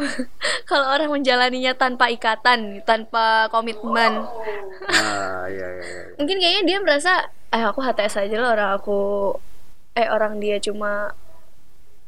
kalau 0.65 0.85
orang 0.89 1.09
menjalaninya 1.11 1.73
tanpa 1.73 2.09
ikatan 2.09 2.59
tanpa 2.81 3.25
komitmen 3.47 4.25
Nah, 4.83 5.45
iya 5.47 5.67
iya 5.71 5.85
iya. 5.85 6.01
mungkin 6.15 6.35
kayaknya 6.35 6.63
dia 6.65 6.77
merasa 6.79 7.11
eh 7.47 7.61
aku 7.61 7.79
HTS 7.79 8.17
aja 8.19 8.35
lah 8.35 8.49
orang 8.51 8.69
aku 8.73 8.99
eh 9.93 10.07
orang 10.07 10.37
dia 10.37 10.57
cuma 10.57 11.13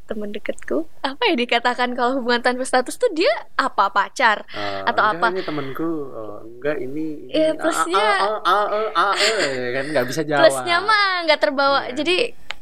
temen 0.03 0.29
deketku 0.29 0.89
apa 0.99 1.21
ya 1.23 1.35
dikatakan 1.35 1.93
kalau 1.93 2.17
hubungan 2.17 2.41
tanpa 2.41 2.63
status 2.63 2.97
tuh 2.97 3.09
dia 3.11 3.29
apa 3.55 3.87
pacar 3.87 4.41
Eh, 4.49 4.81
Atau 4.83 5.05
apa? 5.05 5.29
Ini 5.29 5.43
temanku. 5.43 5.85
Oh, 6.09 6.41
enggak 6.43 6.77
ini. 6.79 7.29
ini 7.29 7.31
Iya, 7.31 7.53
A- 7.53 7.59
plusnya- 7.59 8.41
kan 9.71 9.85
nggak 9.87 10.05
bisa 10.07 10.21
jawab. 10.23 10.41
plusnya 10.43 10.77
mah 10.79 11.05
nggak 11.23 11.39
terbawa 11.39 11.79
Iya. 11.83 11.93
jadi 11.95 12.17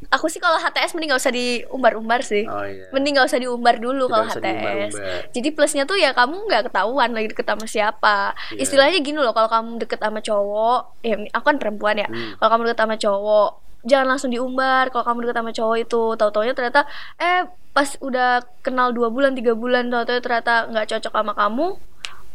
aku 0.07 0.25
sih 0.27 0.37
kalau 0.37 0.55
HTS 0.55 0.93
mending 0.93 1.09
nggak 1.09 1.19
usah 1.19 1.31
diumbar-umbar 1.31 2.21
sih 2.21 2.43
Oh 2.43 2.61
iya. 2.61 2.87
mending 2.89 3.13
nggak 3.13 3.27
usah 3.27 3.37
diumbar 3.37 3.75
dulu 3.75 4.05
kalau 4.05 4.25
HTS 4.25 4.39
diumbar-umbar. 4.39 5.21
jadi 5.31 5.49
plusnya 5.51 5.83
tuh 5.83 5.95
ya 5.95 6.11
kamu 6.11 6.35
nggak 6.43 6.63
ketahuan 6.65 7.09
lagi 7.11 7.27
deket 7.27 7.45
sama 7.45 7.65
siapa 7.65 8.17
Iya. 8.49 8.61
istilahnya 8.61 8.99
gini 8.99 9.17
loh 9.17 9.31
kalau 9.31 9.47
kamu 9.47 9.69
deket 9.79 9.99
sama 9.99 10.19
cowok 10.19 10.81
ya 11.01 11.15
aku 11.31 11.45
kan 11.45 11.57
perempuan 11.57 11.97
ya 11.97 12.07
Hmm. 12.07 12.35
kalau 12.35 12.49
kamu 12.51 12.61
deket 12.65 12.79
sama 12.79 12.95
cowok 12.95 13.49
jangan 13.83 14.07
langsung 14.07 14.29
diumbar 14.29 14.89
kalau 14.89 15.03
kamu 15.03 15.17
deket 15.23 15.37
sama 15.37 15.51
cowok 15.51 15.77
itu 15.79 16.01
tahu-taunya 16.13 16.53
ternyata 16.53 16.81
eh 17.17 17.41
pas 17.69 17.89
udah 17.99 18.29
kenal 18.59 18.89
dua 18.89 19.07
bulan 19.07 19.31
tiga 19.31 19.53
bulan 19.53 19.87
tahu-taunya 19.87 20.19
ternyata 20.19 20.53
nggak 20.67 20.87
cocok 20.89 21.13
sama 21.13 21.33
kamu 21.33 21.67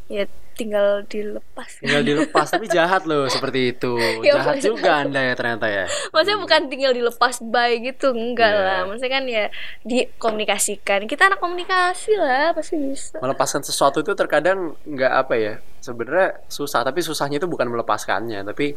ya 0.07 0.25
tinggal 0.53 1.01
dilepas 1.05 1.81
Tinggal 1.81 2.05
dilepas 2.05 2.45
tapi 2.47 2.69
jahat 2.69 3.03
loh 3.03 3.25
seperti 3.25 3.73
itu. 3.73 3.97
Ya, 4.21 4.37
jahat 4.37 4.61
maksudnya- 4.61 4.69
juga 4.69 4.91
Anda 5.01 5.21
ya 5.23 5.35
ternyata 5.35 5.67
ya. 5.67 5.85
maksudnya 6.11 6.39
bukan 6.39 6.61
tinggal 6.69 6.93
dilepas 6.93 7.35
bye 7.43 7.75
gitu 7.79 8.13
enggak 8.13 8.51
Iya. 8.51 8.61
lah 8.61 8.79
maksudnya 8.85 9.13
kan 9.13 9.25
ya 9.27 9.45
dikomunikasikan 9.83 11.01
kita 11.05 11.23
anak 11.27 11.39
komunikasi 11.39 12.13
lah 12.15 12.53
pasti 12.53 12.77
bisa 12.77 13.17
melepaskan 13.19 13.63
sesuatu 13.63 13.99
itu 13.99 14.13
terkadang 14.13 14.77
nggak 14.85 15.13
apa 15.17 15.35
ya 15.35 15.55
sebenarnya 15.79 16.45
susah 16.47 16.83
tapi 16.83 17.01
susahnya 17.01 17.37
itu 17.37 17.47
bukan 17.47 17.67
melepaskannya 17.67 18.45
tapi 18.45 18.77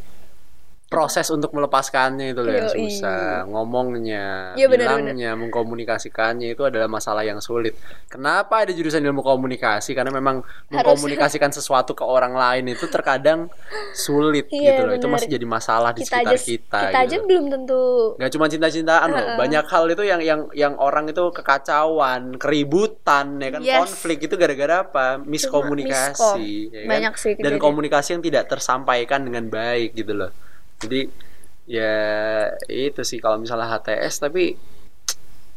proses 0.96 1.28
untuk 1.28 1.52
melepaskannya 1.52 2.32
itu 2.32 2.40
loh 2.40 2.54
yang 2.54 2.70
susah 2.72 3.44
ngomongnya 3.46 4.56
Iya, 4.56 4.72
benar, 4.72 4.96
bilangnya 4.96 5.36
mengkomunikasikannya 5.36 6.56
itu 6.56 6.64
adalah 6.64 6.88
masalah 6.88 7.22
yang 7.22 7.38
sulit 7.40 7.76
kenapa 8.08 8.64
ada 8.64 8.72
jurusan 8.72 9.04
ilmu 9.04 9.20
komunikasi 9.20 9.92
karena 9.92 10.10
memang 10.10 10.40
mengkomunikasikan 10.72 11.52
sesuatu 11.52 11.92
ke 11.92 12.02
orang 12.02 12.32
lain 12.32 12.72
itu 12.72 12.88
terkadang 12.88 13.52
sulit 13.92 14.48
Iya, 14.48 14.72
gitu 14.72 14.82
loh 14.82 14.94
itu 14.94 15.04
benar. 15.04 15.16
masih 15.20 15.30
jadi 15.30 15.46
masalah 15.46 15.92
di 15.92 16.02
kita 16.02 16.24
sekitar 16.24 16.32
aja 16.32 16.40
kita 16.40 16.80
kita 16.88 17.00
aja 17.02 17.18
gitu. 17.18 17.28
belum 17.28 17.46
tentu 17.52 17.84
Gak 18.16 18.32
cuma 18.32 18.46
cinta-cintaan 18.46 19.08
loh, 19.10 19.20
Heeh. 19.20 19.36
banyak 19.36 19.66
hal 19.66 19.84
itu 19.90 20.04
yang 20.04 20.22
yang 20.22 20.42
yang 20.54 20.74
orang 20.78 21.10
itu 21.10 21.24
kekacauan, 21.30 22.38
keributan, 22.38 23.36
ya 23.38 23.50
kan 23.52 23.62
Yes. 23.62 23.76
konflik 23.82 24.24
itu 24.24 24.38
gara-gara 24.38 24.86
apa? 24.86 25.18
Miskomunikasi, 25.20 26.48
ya 26.72 26.80
kan? 26.84 26.90
Banyak 26.90 27.14
sih 27.18 27.34
Dan 27.36 27.58
kejadian. 27.58 27.60
komunikasi 27.60 28.10
yang 28.16 28.24
tidak 28.24 28.44
tersampaikan 28.48 29.26
dengan 29.26 29.50
baik 29.50 29.92
gitu 29.94 30.14
loh. 30.14 30.32
Jadi 30.84 31.02
ya 31.66 31.94
itu 32.70 33.02
sih 33.02 33.18
kalau 33.18 33.42
misalnya 33.42 33.66
HTS 33.72 34.22
tapi 34.22 34.54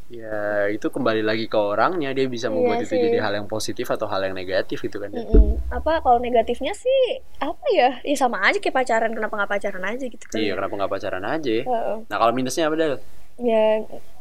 ya 0.08 0.64
itu 0.72 0.88
kembali 0.88 1.20
lagi 1.20 1.52
ke 1.52 1.58
orangnya 1.60 2.16
dia 2.16 2.24
bisa 2.32 2.48
membuat 2.48 2.80
Iya 2.80 2.88
itu 2.88 2.94
sih. 2.96 3.04
jadi 3.12 3.18
hal 3.20 3.32
yang 3.36 3.44
positif 3.44 3.84
atau 3.92 4.08
hal 4.08 4.24
yang 4.24 4.32
negatif 4.32 4.80
gitu 4.80 4.96
kan. 4.96 5.12
Mm-mm. 5.12 5.60
apa 5.68 6.00
kalau 6.00 6.16
negatifnya 6.16 6.72
sih 6.72 7.20
apa 7.44 7.60
ya 7.76 8.00
ya 8.00 8.16
sama 8.16 8.40
aja 8.40 8.56
kayak 8.56 8.72
pacaran 8.72 9.12
kenapa 9.12 9.36
nggak 9.36 9.52
pacaran 9.52 9.84
aja 9.84 10.04
gitu 10.08 10.24
kan 10.32 10.40
Iya, 10.40 10.56
kenapa 10.56 10.74
nggak 10.80 10.92
pacaran 10.96 11.24
aja? 11.28 11.50
ya? 11.52 11.62
Heeh. 11.68 11.96
Nah 12.08 12.16
kalau 12.16 12.32
minusnya 12.32 12.72
apa 12.72 12.76
Del? 12.80 12.94
ya 13.38 13.64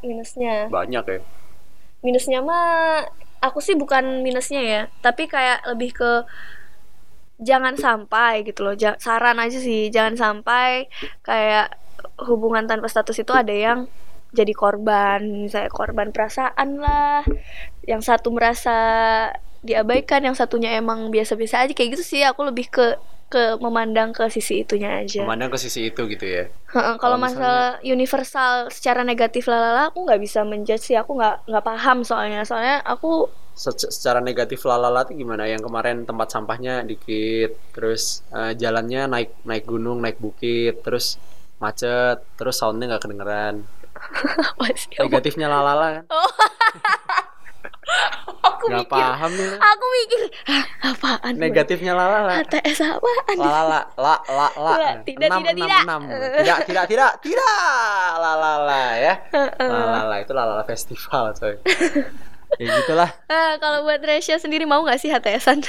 minusnya 0.03 0.67
Banyak 0.67 1.03
ya. 1.07 1.19
minusnya 2.03 2.39
mah 2.43 3.01
aku 3.39 3.63
sih 3.63 3.79
bukan 3.79 4.27
minusnya 4.27 4.61
ya 4.61 4.81
tapi 4.99 5.25
kayak 5.25 5.63
lebih 5.71 5.95
ke 5.95 6.11
jangan 7.37 7.77
sampai 7.77 8.45
gitu 8.45 8.65
loh. 8.65 8.75
Ja- 8.77 8.97
saran 8.97 9.37
aja 9.37 9.57
sih 9.57 9.89
jangan 9.93 10.15
sampai. 10.17 10.89
Kayak 11.21 11.77
hubungan 12.29 12.65
tanpa 12.65 12.89
status 12.89 13.17
itu 13.21 13.33
ada 13.33 13.53
yang 13.53 13.89
jadi 14.35 14.53
korban 14.53 15.47
misalnya 15.47 15.71
korban 15.71 16.11
perasaan 16.11 16.77
lah 16.83 17.23
yang 17.87 18.03
satu 18.03 18.29
merasa 18.29 18.75
diabaikan 19.63 20.21
yang 20.21 20.35
satunya 20.37 20.77
emang 20.77 21.09
biasa-biasa 21.09 21.65
aja 21.65 21.73
kayak 21.73 21.97
gitu 21.97 22.03
sih. 22.05 22.21
Aku 22.25 22.45
lebih 22.45 22.69
ke 22.69 22.97
ke 23.27 23.59
memandang 23.59 24.15
ke 24.15 24.31
sisi 24.31 24.63
itunya 24.63 25.03
aja. 25.03 25.27
Memandang 25.27 25.51
ke 25.51 25.59
sisi 25.59 25.91
itu 25.91 25.99
gitu 26.07 26.23
ya. 26.23 26.47
Heeh, 26.47 26.95
kalau 26.95 27.19
masalah 27.19 27.75
universal 27.83 28.71
secara 28.71 29.03
negatif 29.03 29.51
lalala 29.51 29.91
aku 29.91 30.07
nggak 30.07 30.21
bisa 30.23 30.47
menjudge 30.47 30.87
sih. 30.91 30.95
Aku 30.95 31.19
nggak 31.19 31.43
nggak 31.51 31.65
paham 31.65 32.07
soalnya. 32.07 32.47
Soalnya 32.47 32.79
aku 32.87 33.27
Se- 33.57 33.89
secara 33.89 34.21
negatif 34.21 34.61
lalala 34.63 35.01
tuh 35.01 35.13
gimana? 35.13 35.43
Yang 35.43 35.65
kemarin 35.65 36.05
tempat 36.05 36.29
sampahnya 36.29 36.85
dikit 36.85 37.57
terus 37.73 38.21
eh, 38.29 38.53
jalannya 38.53 39.09
naik 39.09 39.29
naik 39.43 39.65
gunung 39.65 39.97
naik 39.97 40.17
bukit 40.17 40.77
terus 40.79 41.17
macet 41.57 42.21
terus 42.37 42.53
soundnya 42.55 42.85
nggak 42.87 43.03
kedengeran. 43.03 43.65
Apa 44.53 44.65
sih 44.71 44.93
negatifnya 44.95 45.49
lalala 45.49 45.99
kan? 45.99 46.05
Oh. 46.07 46.29
aku 48.37 48.67
nggak 48.67 48.83
mikir 48.83 48.91
paham 48.91 49.31
nih 49.31 49.47
lu. 49.47 49.57
aku 49.57 49.85
mikir 49.87 50.21
"Hah, 50.43 50.63
apaan 50.91 51.33
Boy? 51.33 51.41
negatifnya 51.41 51.93
lalala. 51.95 52.43
HTS 52.43 52.79
apaan? 52.83 53.35
Lalala 53.39 53.81
la 53.95 54.15
la 54.27 54.47
la 54.53 54.73
Tidak, 54.75 55.07
tidak, 55.07 55.29
Enam, 55.31 55.41
tidak, 55.41 55.55
enam, 55.55 55.63
tidak. 55.63 55.81
enam. 55.81 56.01
tidak 56.37 56.57
tidak 56.67 56.85
tidak 56.85 57.11
tidak. 57.23 57.55
Lalala 58.19 58.83
ya. 58.99 59.13
Lalala 59.71 60.15
itu 60.19 60.31
lalala 60.31 60.63
festival 60.63 61.23
coy 61.33 61.55
ya 62.57 62.67
gitulah. 62.83 63.09
Ah, 63.29 63.57
kalau 63.61 63.85
buat 63.85 64.01
Resya 64.01 64.41
sendiri 64.41 64.65
mau 64.65 64.81
nggak 64.81 64.99
sih 64.99 65.09
HTSan 65.13 65.61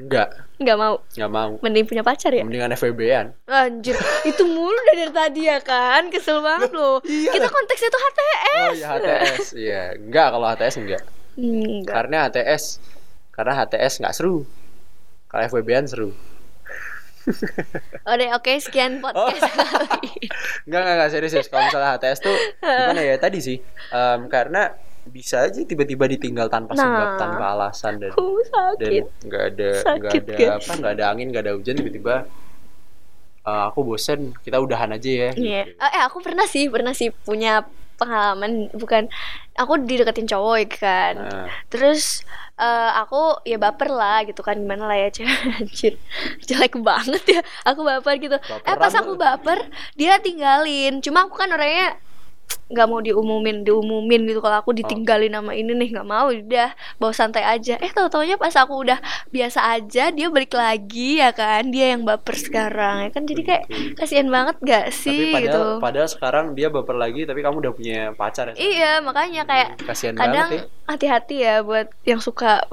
enggak 0.00 0.28
nggak. 0.60 0.76
Mau? 0.76 0.94
Nggak 1.16 1.30
mau. 1.32 1.50
Mending 1.60 1.84
punya 1.88 2.02
pacar 2.04 2.32
ya? 2.32 2.44
Mendingan 2.44 2.72
FWB-an 2.76 3.32
anjir 3.48 3.96
itu 4.24 4.42
mulu 4.44 4.76
dari 4.92 5.08
tadi 5.12 5.48
ya 5.48 5.58
kan? 5.60 6.08
Kesel 6.08 6.40
banget 6.40 6.72
loh. 6.72 7.00
Iya. 7.10 7.32
Kita 7.36 7.48
konteksnya 7.48 7.88
tuh 7.92 8.00
HTS 8.00 8.60
oh 8.60 8.72
iya 8.76 8.86
HTS 8.88 9.44
iya. 9.56 9.82
Enggak 9.96 10.26
kalau 10.32 10.46
HTS 10.48 10.74
enggak 10.80 11.02
enggak 11.36 11.94
karena 11.94 12.16
HTS 12.28 12.64
karena 13.32 13.52
HTS 13.64 13.92
nggak 14.04 14.14
seru. 14.16 14.36
Kalau 15.30 15.42
FWB-an 15.46 15.86
seru. 15.86 16.10
Oke, 18.08 18.26
oke, 18.32 18.52
sekian 18.58 18.98
podcast 19.04 19.44
kali 19.52 20.08
ini. 20.08 20.26
Enggak, 20.66 20.80
enggak, 20.82 20.94
enggak 20.96 21.10
serius, 21.12 21.32
serius. 21.36 21.48
Kalau 21.52 21.62
misalnya 21.68 21.90
HTS 21.96 22.18
tuh 22.24 22.36
gimana 22.64 23.02
ya? 23.04 23.14
Tadi 23.20 23.38
sih? 23.38 23.56
Em, 23.92 24.20
karena 24.26 24.72
bisa 25.06 25.42
aja 25.42 25.60
tiba-tiba 25.60 26.04
ditinggal 26.06 26.46
tanpa 26.46 26.74
sebab, 26.74 27.06
Nah. 27.06 27.16
tanpa 27.16 27.44
alasan 27.50 27.96
dan 27.96 28.12
Uh, 28.12 28.42
dan 28.76 28.90
sakit. 28.90 29.04
nggak 29.22 29.44
ada 29.48 29.70
nggak 29.96 30.12
ada 30.14 30.34
guys. 30.34 30.50
apa 30.60 30.72
nggak 30.76 30.92
ada 30.92 31.04
angin 31.06 31.26
nggak 31.28 31.42
ada 31.42 31.52
hujan 31.54 31.74
tiba-tiba 31.74 32.14
"Eh, 33.40 33.62
aku 33.64 33.80
bosen 33.82 34.36
kita 34.38 34.56
udahan 34.56 34.90
aja 34.90 35.08
ya 35.08 35.30
Iya. 35.32 35.60
gitu. 35.66 35.80
Eh, 35.80 36.02
aku 36.02 36.18
pernah 36.20 36.44
sih, 36.44 36.68
pernah 36.68 36.92
sih 36.92 37.08
punya 37.10 37.64
pengalaman 37.96 38.52
bukan 38.72 39.08
aku 39.54 39.76
dideketin 39.78 40.24
cowok 40.26 40.56
ya 40.58 40.68
kan. 40.70 41.14
Nah, 41.18 41.46
Terus 41.66 42.20
eh, 42.54 42.90
aku 42.94 43.40
ya 43.42 43.56
baper 43.56 43.88
lah 43.90 44.20
gitu 44.22 44.40
kan 44.40 44.52
gimana 44.54 44.84
lah 44.84 44.96
ya 44.98 45.08
cewek 45.10 45.32
anjir 45.56 45.94
jelek 46.42 46.76
banget 46.78 47.24
ya 47.30 47.40
aku 47.62 47.80
baper 47.80 48.14
gitu 48.18 48.36
eh 48.36 48.44
Baperan 48.60 48.76
pas 48.78 48.92
lu. 48.92 48.98
aku 48.98 49.12
baper 49.16 49.58
dia 49.94 50.16
tinggalin 50.18 51.00
cuma 51.00 51.24
aku 51.24 51.34
kan 51.34 51.48
orangnya 51.48 51.96
nggak 52.70 52.86
mau 52.86 53.00
diumumin 53.02 53.66
diumumin 53.66 54.30
gitu. 54.30 54.38
Kalau 54.38 54.62
aku 54.62 54.70
ditinggalin 54.76 55.34
sama 55.34 55.56
ini 55.58 55.74
nih 55.74 55.88
nggak 55.96 56.08
mau 56.08 56.30
udah 56.30 56.70
bawa 57.02 57.12
santai 57.16 57.42
aja. 57.42 57.80
Eh 57.82 57.90
tau 57.90 58.06
taunya 58.06 58.38
pas 58.38 58.54
aku 58.54 58.86
udah 58.86 58.98
biasa 59.34 59.74
aja 59.74 60.14
dia 60.14 60.26
balik 60.30 60.54
lagi 60.54 61.18
ya 61.18 61.34
kan? 61.34 61.70
Dia 61.70 61.98
yang 61.98 62.06
baper 62.06 62.36
sekarang 62.38 63.06
ya 63.06 63.10
kan? 63.10 63.22
Jadi 63.26 63.42
kayak 63.42 63.64
Oke. 63.66 63.98
kasihan 63.98 64.28
banget 64.30 64.56
gak 64.60 64.86
tapi 64.90 65.02
sih 65.02 65.20
padahal 65.32 65.46
gitu? 65.46 65.62
padahal 65.82 66.08
sekarang 66.08 66.46
dia 66.56 66.68
baper 66.68 66.96
lagi 66.96 67.20
tapi 67.26 67.40
kamu 67.40 67.56
udah 67.62 67.72
punya 67.74 68.00
pacar 68.14 68.52
ya 68.52 68.54
iya 68.58 68.92
makanya 68.98 69.42
kayak 69.46 69.68
kasihan 69.86 70.14
kadang 70.16 70.48
ya. 70.50 70.62
hati-hati 70.86 71.36
ya 71.42 71.54
buat 71.62 71.88
yang 72.02 72.18
suka 72.18 72.66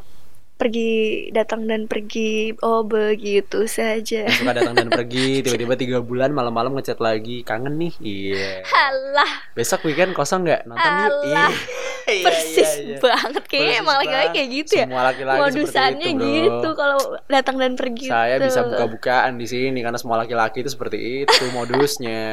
pergi 0.58 1.30
datang 1.30 1.70
dan 1.70 1.86
pergi 1.86 2.58
oh 2.66 2.82
begitu 2.84 3.70
saja. 3.70 4.26
Suka 4.28 4.52
datang 4.58 4.74
dan 4.74 4.90
pergi 4.90 5.40
tiba-tiba 5.46 5.78
tiga 5.78 5.98
bulan 6.02 6.34
malam-malam 6.34 6.74
ngechat 6.76 6.98
lagi. 6.98 7.46
Kangen 7.46 7.78
nih. 7.78 7.94
Iya. 8.02 8.66
Halah. 8.66 9.32
Besok 9.54 9.86
weekend 9.86 10.18
kosong 10.18 10.50
nggak? 10.50 10.66
Nonton 10.66 10.92
yuk. 10.92 11.14
Alah, 11.30 11.54
Iya, 12.08 12.24
persis 12.24 12.72
iya, 12.80 12.96
iya. 12.96 12.98
banget. 13.04 13.44
Kayaknya 13.52 13.68
Persis 13.68 13.84
emang 13.84 13.98
laki-laki 14.00 14.30
kayak 14.32 14.50
gitu 14.56 14.72
ya. 14.80 14.86
Semua 14.88 15.04
laki-laki 15.12 15.40
modusannya 15.44 16.08
itu, 16.08 16.24
gitu 16.24 16.70
kalau 16.80 17.00
datang 17.28 17.56
dan 17.60 17.72
pergi 17.76 18.08
saya 18.08 18.36
tuh. 18.40 18.48
bisa 18.48 18.60
buka-bukaan 18.64 19.32
di 19.36 19.48
sini 19.48 19.80
karena 19.84 20.00
semua 20.00 20.24
laki-laki 20.24 20.64
itu 20.64 20.72
seperti 20.72 21.28
itu 21.28 21.44
modusnya. 21.52 22.24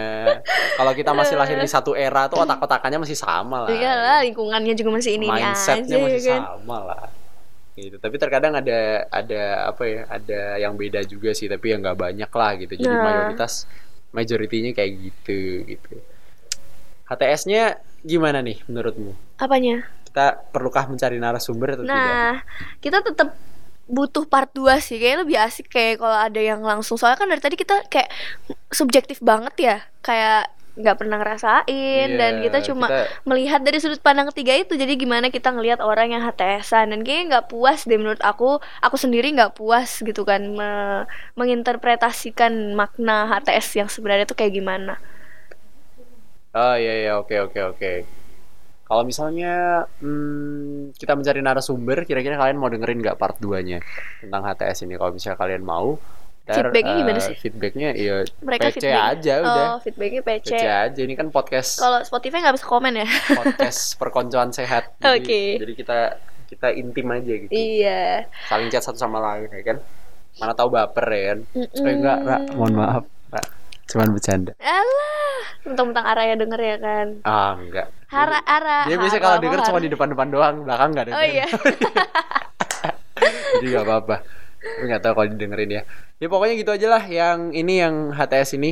Kalau 0.79 0.93
kita 0.95 1.11
masih 1.11 1.35
lahir 1.35 1.59
di 1.59 1.67
satu 1.67 1.99
era 1.99 2.31
tuh 2.31 2.47
otak-otakannya 2.47 3.03
masih 3.03 3.19
sama 3.19 3.67
lah. 3.67 3.71
Iya 3.75 3.93
lah 3.99 4.19
lingkungannya 4.23 4.75
juga 4.79 4.91
masih 4.95 5.19
ini 5.19 5.27
aja 5.27 5.55
Mindsetnya 5.55 5.97
ya 5.99 6.05
masih 6.07 6.23
kan? 6.23 6.43
sama 6.47 6.79
lah. 6.87 7.24
Gitu. 7.75 7.99
Tapi 7.99 8.17
terkadang 8.23 8.55
ada 8.55 9.11
ada 9.11 9.43
apa 9.67 9.83
ya? 9.83 10.03
Ada 10.07 10.41
yang 10.63 10.79
beda 10.79 11.03
juga 11.03 11.35
sih, 11.35 11.51
tapi 11.51 11.75
yang 11.75 11.83
nggak 11.83 11.99
banyak 11.99 12.31
lah 12.31 12.51
gitu. 12.55 12.73
Jadi 12.79 12.95
Nah. 12.95 13.03
mayoritas 13.03 13.67
majoritinya 14.15 14.71
kayak 14.71 14.93
gitu 15.11 15.67
gitu. 15.67 15.95
HTS-nya 17.11 17.83
gimana 18.07 18.39
nih 18.41 18.63
menurutmu? 18.71 19.13
Apanya? 19.43 19.91
Kita 20.07 20.39
perlukah 20.55 20.87
mencari 20.87 21.19
narasumber 21.19 21.75
atau 21.75 21.83
tidak? 21.83 21.99
Nah, 21.99 22.39
kita 22.79 23.03
tetap 23.03 23.35
butuh 23.91 24.25
part 24.25 24.49
2 24.55 24.79
sih. 24.79 24.97
Kayaknya 25.03 25.19
lebih 25.27 25.37
asik 25.43 25.67
kayak 25.69 25.99
kalau 25.99 26.15
ada 26.15 26.41
yang 26.41 26.63
langsung. 26.63 26.95
Soalnya 26.95 27.19
kan 27.19 27.29
dari 27.29 27.43
tadi 27.43 27.59
kita 27.59 27.91
kayak 27.91 28.09
subjektif 28.71 29.19
banget 29.19 29.55
ya. 29.59 29.77
Kayak 30.01 30.54
nggak 30.75 30.97
pernah 30.99 31.17
ngerasain. 31.23 32.09
Dan 32.19 32.33
Iya, 32.39 32.43
kita 32.51 32.59
cuma 32.71 32.87
kita- 32.91 33.07
melihat 33.23 33.61
dari 33.63 33.79
sudut 33.79 34.03
pandang 34.03 34.27
ketiga 34.35 34.59
itu 34.59 34.75
jadi 34.75 34.95
gimana 34.99 35.31
kita 35.31 35.55
ngelihat 35.55 35.79
orang 35.79 36.11
yang 36.15 36.23
HTSan 36.23 36.91
dan 36.91 37.01
kayaknya 37.07 37.25
nggak 37.39 37.47
puas 37.51 37.87
deh 37.87 37.99
menurut 37.99 38.23
aku. 38.23 38.59
Aku 38.83 38.97
sendiri 38.99 39.31
nggak 39.35 39.55
puas 39.55 40.03
gitu 40.03 40.23
kan 40.27 40.43
me- 40.51 41.07
menginterpretasikan 41.35 42.75
makna 42.75 43.31
HTS 43.31 43.69
yang 43.79 43.89
sebenarnya 43.91 44.27
tuh 44.27 44.35
kayak 44.35 44.55
gimana. 44.55 44.99
Oh 46.55 46.75
iya 46.79 46.93
iya. 47.03 47.13
Oke 47.19 47.39
oke 47.43 47.61
oke. 47.75 47.93
Kalau 48.85 49.03
misalnya 49.03 49.85
hmm, 49.99 50.93
kita 50.95 51.17
mencari 51.17 51.41
narasumber, 51.41 52.05
kira-kira 52.05 52.37
kalian 52.37 52.61
mau 52.61 52.69
dengerin 52.69 53.01
nggak 53.01 53.17
part 53.17 53.37
2-nya 53.41 53.81
tentang 54.21 54.45
HTS 54.45 54.85
ini? 54.85 54.95
Kalau 55.01 55.11
misalnya 55.11 55.41
kalian 55.41 55.65
mau, 55.65 55.97
ntar, 56.45 56.55
Feedbacknya 56.61 56.95
gimana 56.95 57.17
eh, 57.17 57.25
sih? 57.25 57.35
Feedbacknya 57.37 57.89
iya 57.93 58.15
mereka 58.39 58.69
PC 58.69 58.77
feedback 58.77 59.01
aja 59.17 59.35
udah. 59.41 59.65
oh 59.65 59.77
feedbacknya 59.81 60.21
PC, 60.21 60.45
PC 60.45 60.53
aja. 60.61 61.01
Ini 61.01 61.15
kan 61.15 61.29
podcast 61.29 61.71
kalau 61.79 61.99
Spotify 62.01 62.39
nggak 62.39 62.57
bisa 62.57 62.67
komen 62.67 62.93
ya 62.95 63.09
podcast 63.41 63.81
perkoncoan 63.97 64.53
sehat. 64.53 64.93
Oke. 65.01 65.57
jadi 65.57 65.73
kita 65.73 65.99
kita 66.45 66.69
intim 66.71 67.09
aja 67.09 67.33
gitu. 67.41 67.51
iya 67.51 68.29
Saling 68.47 68.69
chat 68.69 68.85
satu 68.85 68.95
sama 68.95 69.19
lain 69.19 69.49
ya 69.49 69.65
kan. 69.65 69.79
Mana 70.37 70.53
tahu 70.53 70.69
baper 70.69 71.07
ya 71.09 71.23
kan. 71.31 71.39
Mm-mm. 71.55 71.87
Eh 71.87 71.93
enggak, 71.95 72.19
Ra. 72.21 72.37
Mohon 72.53 72.73
maaf, 72.77 73.05
Ra. 73.31 73.43
Cuman 73.85 74.13
bercanda. 74.13 74.53
alah 74.61 75.41
mentang-mentang 75.65 76.05
Araya 76.05 76.35
denger 76.37 76.61
ya 76.61 76.77
kan 76.77 77.07
Ah, 77.25 77.57
enggak. 77.57 77.89
Hara 78.09 78.39
Ara 78.45 78.85
Dia 78.85 79.01
biasanya 79.01 79.23
kalau 79.23 79.39
denger 79.41 79.61
Hara. 79.61 79.69
cuma 79.73 79.79
di 79.81 79.89
depan-depan 79.89 80.29
doang, 80.29 80.55
belakang 80.63 80.89
enggak 80.93 81.05
denger. 81.09 81.19
oh 81.19 81.25
iya 81.33 81.47
Jadi 83.55 83.67
gak 83.71 83.85
apa-apa. 83.87 84.17
Tapi 84.73 84.85
gak 84.93 85.03
tahu 85.05 85.13
kalau 85.17 85.29
didengerin 85.35 85.71
ya. 85.79 85.83
Ya 86.23 86.27
pokoknya 86.33 86.55
gitu 86.61 86.71
aja 86.77 86.87
lah 86.95 87.03
yang 87.19 87.39
ini 87.61 87.73
yang 87.83 87.95
HTS 88.19 88.51
ini. 88.59 88.71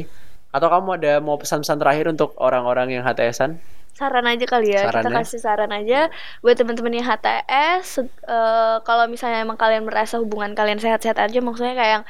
Atau 0.54 0.68
kamu 0.72 0.88
ada 1.00 1.10
mau 1.26 1.36
pesan-pesan 1.40 1.78
terakhir 1.80 2.06
untuk 2.14 2.30
orang-orang 2.46 2.88
yang 2.94 3.02
HTSan? 3.06 3.50
saran 3.98 4.24
aja 4.32 4.44
kali 4.52 4.66
ya 4.76 4.82
kita 4.94 5.08
Sarannya? 5.08 5.16
kasih 5.16 5.38
saran 5.46 5.68
aja 5.78 6.08
buat 6.42 6.56
teman-teman 6.58 6.96
yang 6.96 7.06
HTS 7.12 7.84
se- 8.00 8.08
eh, 8.24 8.76
kalau 8.88 9.04
misalnya 9.12 9.38
emang 9.44 9.58
kalian 9.60 9.84
merasa 9.88 10.16
hubungan 10.22 10.52
kalian 10.58 10.80
sehat-sehat 10.80 11.18
aja 11.20 11.38
maksudnya 11.44 11.74
kayak 11.78 11.92
yang 12.00 12.04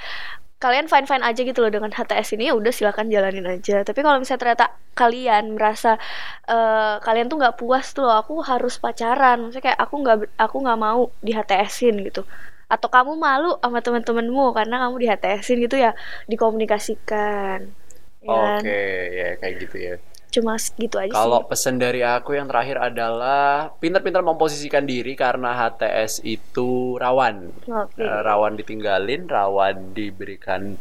kalian 0.65 0.87
fine 0.93 1.07
fine 1.11 1.25
aja 1.29 1.41
gitu 1.49 1.59
loh 1.65 1.71
dengan 1.75 1.91
HTS 1.99 2.29
ini 2.37 2.45
ya 2.51 2.55
udah 2.61 2.73
silakan 2.79 3.07
jalanin 3.15 3.47
aja 3.55 3.75
tapi 3.89 4.01
kalau 4.07 4.19
misalnya 4.23 4.43
ternyata 4.45 4.67
kalian 5.01 5.45
merasa 5.59 5.91
eh, 6.51 6.95
kalian 7.07 7.27
tuh 7.31 7.37
nggak 7.43 7.57
puas 7.61 7.87
tuh 7.97 8.03
loh 8.07 8.15
aku 8.23 8.35
harus 8.51 8.75
pacaran 8.85 9.37
maksudnya 9.43 9.65
kayak 9.75 9.81
aku 9.85 9.95
nggak 10.03 10.17
aku 10.45 10.57
nggak 10.65 10.79
mau 10.87 11.01
di 11.27 11.31
HTSin 11.37 11.95
gitu 12.07 12.23
atau 12.73 12.89
kamu 12.89 13.13
malu 13.21 13.61
sama 13.61 13.85
teman-temanmu 13.85 14.57
karena 14.57 14.77
kamu 14.89 14.95
di 15.03 15.07
HTSin 15.13 15.59
gitu 15.69 15.77
ya 15.77 15.93
dikomunikasikan 16.31 17.59
ya 18.25 18.31
kan? 18.33 18.63
Oke, 18.65 18.83
ya 19.13 19.29
kayak 19.41 19.55
gitu 19.69 19.77
ya. 19.79 19.95
cuma 20.33 20.57
segitu 20.57 20.97
aja 20.97 21.13
Kalau 21.13 21.45
pesan 21.45 21.77
dari 21.77 22.01
aku 22.01 22.33
yang 22.33 22.49
terakhir 22.49 22.81
adalah 22.81 23.69
pintar-pintar 23.77 24.25
memposisikan 24.25 24.89
diri 24.89 25.13
karena 25.13 25.53
HTS 25.53 26.25
itu 26.25 26.97
rawan. 26.97 27.53
Oke. 27.69 28.01
Eh, 28.01 28.21
rawan 28.25 28.57
ditinggalin, 28.57 29.29
rawan 29.29 29.93
diberikan 29.93 30.81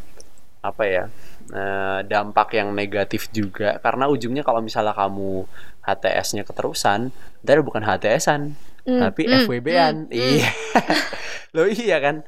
apa 0.63 0.83
ya? 0.87 1.05
eh, 1.51 1.99
dampak 2.07 2.55
yang 2.55 2.71
negatif 2.71 3.27
juga 3.35 3.75
karena 3.83 4.07
ujungnya 4.07 4.43
kalau 4.45 4.63
misalnya 4.63 4.95
kamu 4.95 5.43
HTS-nya 5.81 6.45
keterusan, 6.45 7.09
dari 7.41 7.59
bukan 7.65 7.81
HTS-an, 7.81 8.53
Hmm, 8.81 8.97
tapi 8.99 9.29
hmm, 9.29 9.45
FWB-an. 9.45 9.95
hmm, 10.07 10.13
Iya. 10.13 10.49
Loh 11.55 11.67
iya 11.67 11.97
kan? 11.99 12.23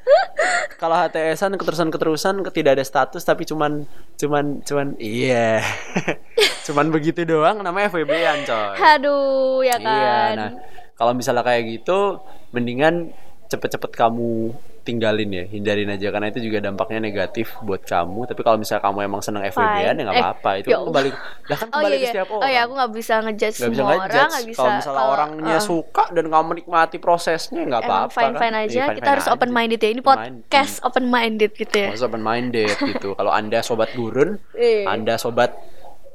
Kalau 0.75 0.99
HTS-an 0.99 1.55
keterusan-keterusan 1.55 2.43
tidak 2.51 2.75
ada 2.75 2.83
status 2.83 3.23
tapi 3.23 3.47
cuman 3.47 3.87
cuman 4.19 4.59
cuman 4.61 4.87
iya. 4.99 5.63
cuman 6.67 6.91
begitu 6.91 7.23
doang 7.23 7.63
namanya 7.63 7.87
FWB-an, 7.89 8.43
coy. 8.43 8.75
Aduh, 8.75 9.63
ya 9.63 9.79
Iya, 9.79 9.79
kan. 9.79 10.35
nah 10.35 10.49
kalau 10.93 11.15
misalnya 11.15 11.41
kayak 11.41 11.63
gitu, 11.81 12.19
mendingan 12.51 13.15
cepet-cepet 13.47 13.91
kamu 13.95 14.51
tinggalin 14.83 15.31
ya, 15.31 15.43
hindarin 15.47 15.87
aja 15.87 16.11
karena 16.11 16.27
itu 16.27 16.43
juga 16.43 16.59
dampaknya 16.59 16.99
negatif 16.99 17.55
buat 17.63 17.81
kamu. 17.81 18.27
Tapi 18.27 18.41
kalau 18.43 18.59
misalnya 18.59 18.83
kamu 18.83 18.97
emang 19.07 19.21
seneng 19.23 19.47
FWB-an 19.47 19.95
ya 19.95 20.03
nggak 20.03 20.13
Eh, 20.13 20.23
apa-apa, 20.23 20.49
itu 20.59 20.67
ya 20.67 20.75
kan 20.75 20.85
kembali, 20.91 21.09
lah 21.47 21.57
kan 21.57 21.67
oh 21.67 21.71
kembali 21.71 21.87
iya, 21.87 21.95
ke 21.95 22.03
iya. 22.03 22.11
setiap 22.11 22.27
orang. 22.29 22.43
Oh 22.43 22.49
iya, 22.51 22.61
aku 22.67 22.73
nggak 22.75 22.91
bisa 22.91 23.13
ngejudge 23.23 23.55
bisa 23.55 23.63
semua 23.63 23.79
orang, 23.79 23.97
ngejudge. 24.03 24.29
nggak 24.29 24.45
bisa. 24.51 24.59
Kalau 24.59 24.71
misalnya 24.75 25.03
orangnya 25.07 25.55
uh, 25.55 25.63
suka 25.63 26.03
dan 26.11 26.25
kamu 26.27 26.45
menikmati 26.51 26.97
prosesnya 26.99 27.61
nggak 27.63 27.81
apa-apa. 27.81 28.11
fine 28.11 28.35
fine 28.35 28.55
kan? 28.55 28.63
aja. 28.67 28.75
Iya, 28.75 28.83
Kita 28.83 28.91
fine-fine 28.93 29.11
harus 29.15 29.27
open 29.31 29.49
minded 29.49 29.79
ya. 29.79 29.89
Ini 29.89 30.01
podcast 30.03 30.73
open 30.83 31.05
minded 31.07 31.51
gitu 31.55 31.75
ya. 31.79 31.87
Harus 31.95 32.03
open 32.03 32.21
minded 32.21 32.75
gitu. 32.75 33.09
Kalau 33.15 33.31
anda 33.31 33.59
sobat 33.63 33.89
gurun, 33.95 34.29
Iya. 34.53 34.91
anda 34.91 35.15
sobat 35.15 35.55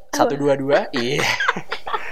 satu 0.08 0.36
dua 0.36 0.54
dua, 0.54 0.78
iya. 0.92 1.24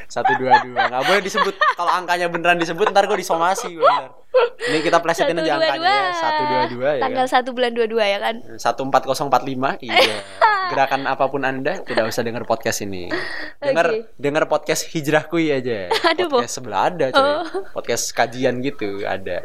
Satu 0.07 0.39
dua 0.39 0.63
dua, 0.63 0.87
nggak 0.87 1.03
boleh 1.03 1.19
disebut. 1.19 1.55
Kalau 1.75 1.91
angkanya 1.91 2.31
beneran 2.31 2.57
disebut, 2.57 2.95
ntar 2.95 3.05
gue 3.05 3.19
disomasi 3.19 3.75
bener. 3.75 4.15
Ini 4.69 4.79
kita 4.83 4.99
plesetin 4.99 5.39
aja 5.39 5.57
angkanya 5.57 5.87
ya. 5.87 6.11
Satu 6.13 6.43
dua 6.43 6.63
dua 6.67 6.91
ya. 6.99 7.03
Tanggal 7.07 7.27
satu 7.27 7.49
bulan 7.55 7.71
dua 7.73 7.87
dua 7.87 8.05
ya 8.05 8.19
kan. 8.19 8.35
Satu 8.57 8.81
empat 8.83 9.07
empat 9.07 9.43
lima, 9.45 9.71
iya. 9.81 9.95
Gerakan 10.73 11.07
apa 11.07 11.31
pun 11.31 11.47
anda 11.47 11.79
tidak 11.83 12.11
usah 12.11 12.27
dengar 12.27 12.43
podcast 12.43 12.83
ini. 12.83 13.07
Dengar 13.63 13.87
Oke. 13.95 14.11
dengar 14.19 14.45
podcast 14.51 14.91
hijrahku 14.91 15.39
aja. 15.39 15.87
Aduh, 16.11 16.27
Bo. 16.27 16.43
podcast 16.43 16.55
sebelah 16.59 16.83
ada, 16.91 17.07
coy. 17.15 17.23
Oh. 17.23 17.45
Podcast 17.71 18.11
kajian 18.11 18.59
gitu 18.61 19.07
ada. 19.07 19.39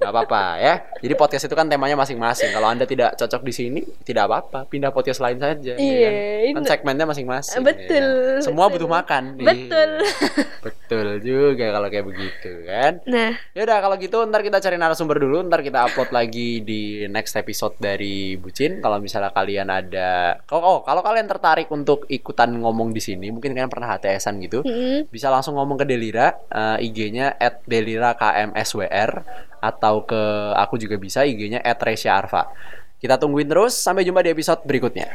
Gak 0.00 0.10
apa-apa 0.16 0.56
ya. 0.56 0.74
Jadi 0.96 1.12
podcast 1.12 1.44
itu 1.44 1.52
kan 1.52 1.68
temanya 1.68 1.92
masing-masing. 1.92 2.50
Kalau 2.50 2.72
anda 2.72 2.88
tidak 2.88 3.20
cocok 3.20 3.44
di 3.44 3.52
sini, 3.52 3.80
tidak 4.00 4.26
apa-apa. 4.26 4.64
Pindah 4.64 4.90
podcast 4.90 5.20
lain 5.20 5.36
saja. 5.36 5.76
ya 5.76 5.78
Iya, 5.78 6.08
kan? 6.08 6.16
Kan 6.56 6.62
ini- 6.64 6.70
segmennya 6.72 7.04
masing-masing. 7.06 7.60
Betul, 7.60 8.08
ya 8.08 8.40
kan? 8.40 8.42
Semua 8.42 8.66
betul. 8.66 8.74
butuh 8.80 8.90
makan. 8.90 9.22
Betul. 9.36 9.90
Iya. 10.00 10.44
Betul 10.64 11.06
juga 11.20 11.66
kalau 11.70 11.88
kayak 11.92 12.06
begitu 12.08 12.50
kan. 12.64 12.92
Nah, 13.04 13.36
Ya 13.52 13.60
udah 13.68 13.76
kalau 13.78 13.96
gitu 14.00 14.09
ntar 14.10 14.42
kita 14.42 14.58
cari 14.58 14.74
narasumber 14.74 15.22
dulu, 15.22 15.46
ntar 15.46 15.62
kita 15.62 15.86
upload 15.86 16.10
lagi 16.10 16.62
di 16.66 17.06
next 17.06 17.38
episode 17.38 17.78
dari 17.78 18.34
Bucin. 18.34 18.82
Kalau 18.82 18.98
misalnya 18.98 19.30
kalian 19.30 19.70
ada, 19.70 20.38
oh, 20.50 20.58
oh 20.58 20.78
kalau 20.82 21.02
kalian 21.02 21.30
tertarik 21.30 21.70
untuk 21.70 22.10
ikutan 22.10 22.50
ngomong 22.58 22.90
di 22.90 22.98
sini, 22.98 23.30
mungkin 23.30 23.54
kalian 23.54 23.70
pernah 23.70 23.94
HTSan 23.94 24.38
gitu, 24.42 24.62
mm, 24.62 25.10
bisa 25.10 25.30
langsung 25.30 25.58
ngomong 25.58 25.82
ke 25.82 25.86
Delira, 25.86 26.34
eh, 26.50 26.86
IG-nya 26.86 27.38
@delira_kmswr 27.66 29.10
atau 29.60 29.94
ke 30.06 30.22
aku 30.56 30.80
juga 30.80 30.96
bisa 30.96 31.26
IG-nya 31.26 31.60
@resya_arfa. 31.62 32.50
Kita 33.00 33.16
tungguin 33.16 33.48
terus, 33.48 33.74
sampai 33.74 34.04
jumpa 34.04 34.20
di 34.20 34.30
episode 34.30 34.60
berikutnya. 34.68 35.08